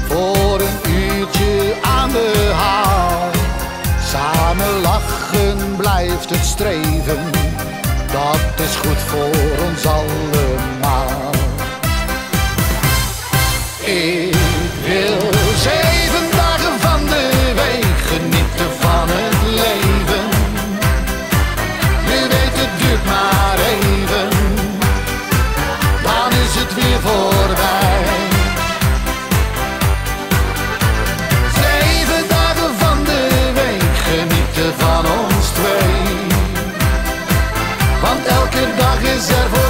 voor 0.07 0.59
een 0.59 0.91
uurtje 0.91 1.73
aan 1.81 2.09
de 2.09 2.51
haal. 2.55 3.29
Samen 4.07 4.81
lachen 4.81 5.75
blijft 5.77 6.29
het 6.29 6.45
streven, 6.45 7.31
dat 8.11 8.65
is 8.65 8.75
goed 8.75 8.97
voor 8.97 9.65
ons 9.67 9.85
allemaal. 9.85 10.74
Van 34.77 35.05
ons 35.05 35.49
twee. 35.49 36.27
Want 38.01 38.25
elke 38.25 38.67
dag 38.77 39.01
is 39.15 39.29
er 39.29 39.64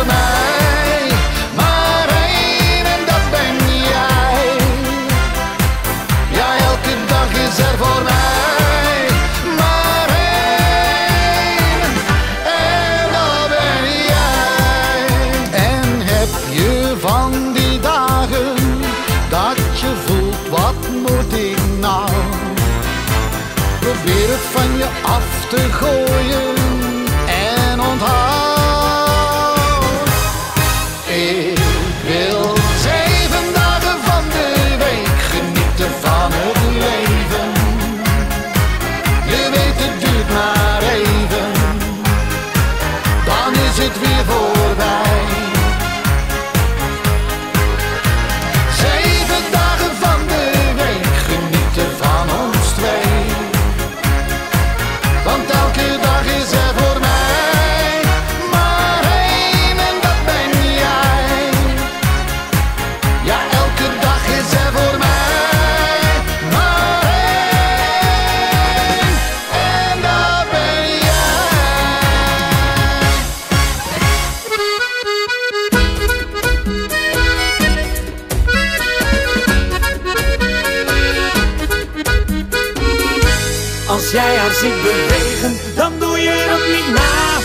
Als 84.05 84.13
jij 84.13 84.37
haar 84.37 84.53
ziet 84.53 84.81
bewegen, 84.81 85.75
dan 85.75 85.99
doe 85.99 86.17
je 86.19 86.45
dat 86.49 86.67
niet 86.75 86.95
na. 86.95 87.37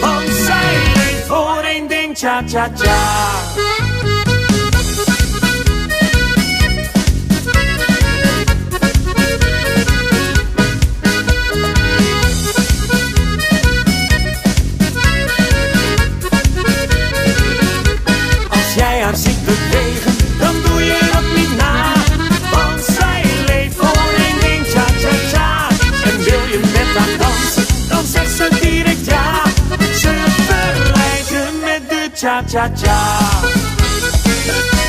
Want 0.00 0.34
zij 0.34 0.74
leeft 0.94 1.26
voor 1.26 1.62
één 1.64 1.88
ding, 1.88 2.16
tja 2.16 2.42
tja 2.44 2.70
tja. 2.74 3.67
Tja 32.48 32.68
tja 32.68 32.74
tja. 32.74 32.98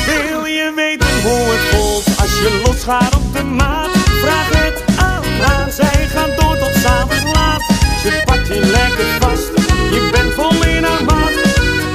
Wil 0.06 0.44
je 0.44 0.72
weten 0.76 1.22
hoe 1.22 1.50
het 1.52 1.64
voelt 1.70 2.04
als 2.20 2.38
je 2.38 2.62
losgaat 2.64 3.14
op 3.14 3.32
de 3.32 3.44
maat? 3.44 3.90
Vraag 4.22 4.48
het 4.48 4.82
aan 4.96 5.24
haar, 5.40 5.70
zij 5.70 6.06
gaat 6.14 6.40
door 6.40 6.58
tot 6.58 6.74
s'avonds 6.82 7.24
laat. 7.32 7.62
Ze 8.02 8.22
pakt 8.24 8.46
je 8.46 8.60
lekker 8.60 9.06
vast, 9.20 9.50
je 9.94 10.08
bent 10.12 10.32
vol 10.34 10.64
in 10.64 10.84
haar 10.84 11.04
maat. 11.04 11.32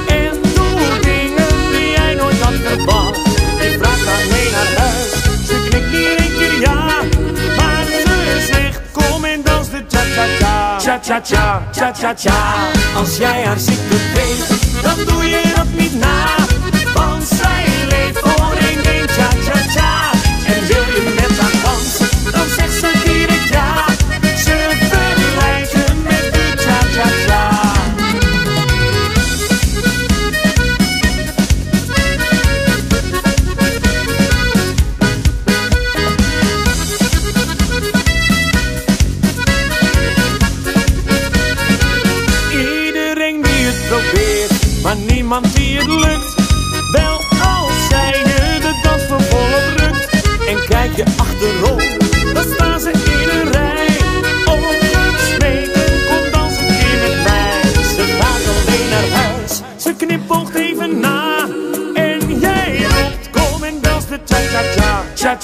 En 0.06 0.32
doe 0.54 1.00
dingen 1.00 1.70
die 1.70 1.90
jij 1.90 2.14
nooit 2.14 2.40
had 2.40 2.54
verwacht. 2.64 3.20
Je 3.60 3.76
vraagt 3.78 4.06
haar 4.06 4.26
mee 4.30 4.50
naar 4.50 4.72
huis, 4.82 5.10
ze 5.46 5.66
knikt 5.68 5.90
niet 5.90 6.14
één 6.18 6.36
keer 6.38 6.60
ja. 6.60 6.84
Maar 7.56 7.84
ze 7.84 8.46
zegt 8.52 8.80
kom 8.92 9.24
en 9.24 9.42
dans 9.42 9.70
de 9.70 9.84
cha-cha-cha. 9.88 10.78
Cha-cha-cha, 10.80 11.62
cha-cha-cha. 11.72 12.54
Als 12.96 13.16
jij 13.16 13.44
haar 13.44 13.58
ziet 13.58 13.88
bewegen, 13.88 14.65
dan 14.82 15.04
doe 15.06 15.28
je 15.28 15.52
dat 15.54 15.66
niet 15.76 15.98
na. 15.98 16.34
Want 16.94 17.28
zij 17.28 17.64
leeft 17.88 18.25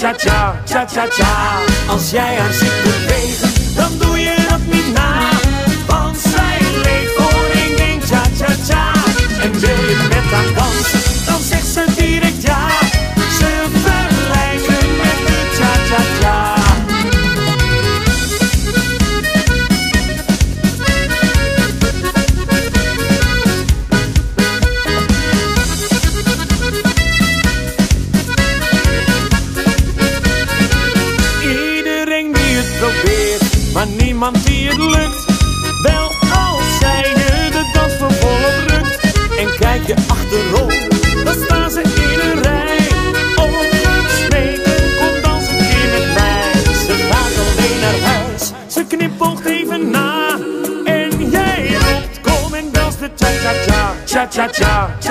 cha-cha-cha. 0.02 0.54
Cha-cha-cha, 0.64 0.86
cha-cha-cha. 0.86 1.92
Als 1.92 2.10
jij 2.10 2.36
haar 2.36 2.52
ziet 2.52 2.82
bewegen, 2.82 3.51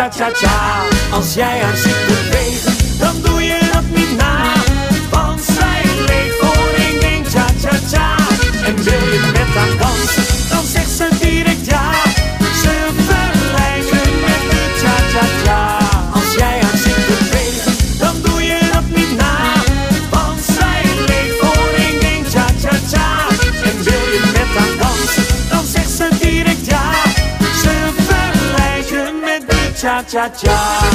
cha-cha-cha, 0.01 0.31
cha-cha-cha. 0.31 1.15
Als 1.15 1.33
jij 1.33 1.59
haar 1.59 1.75
ziet 1.77 2.10
ja. 30.13 30.29
Ze 30.35 30.90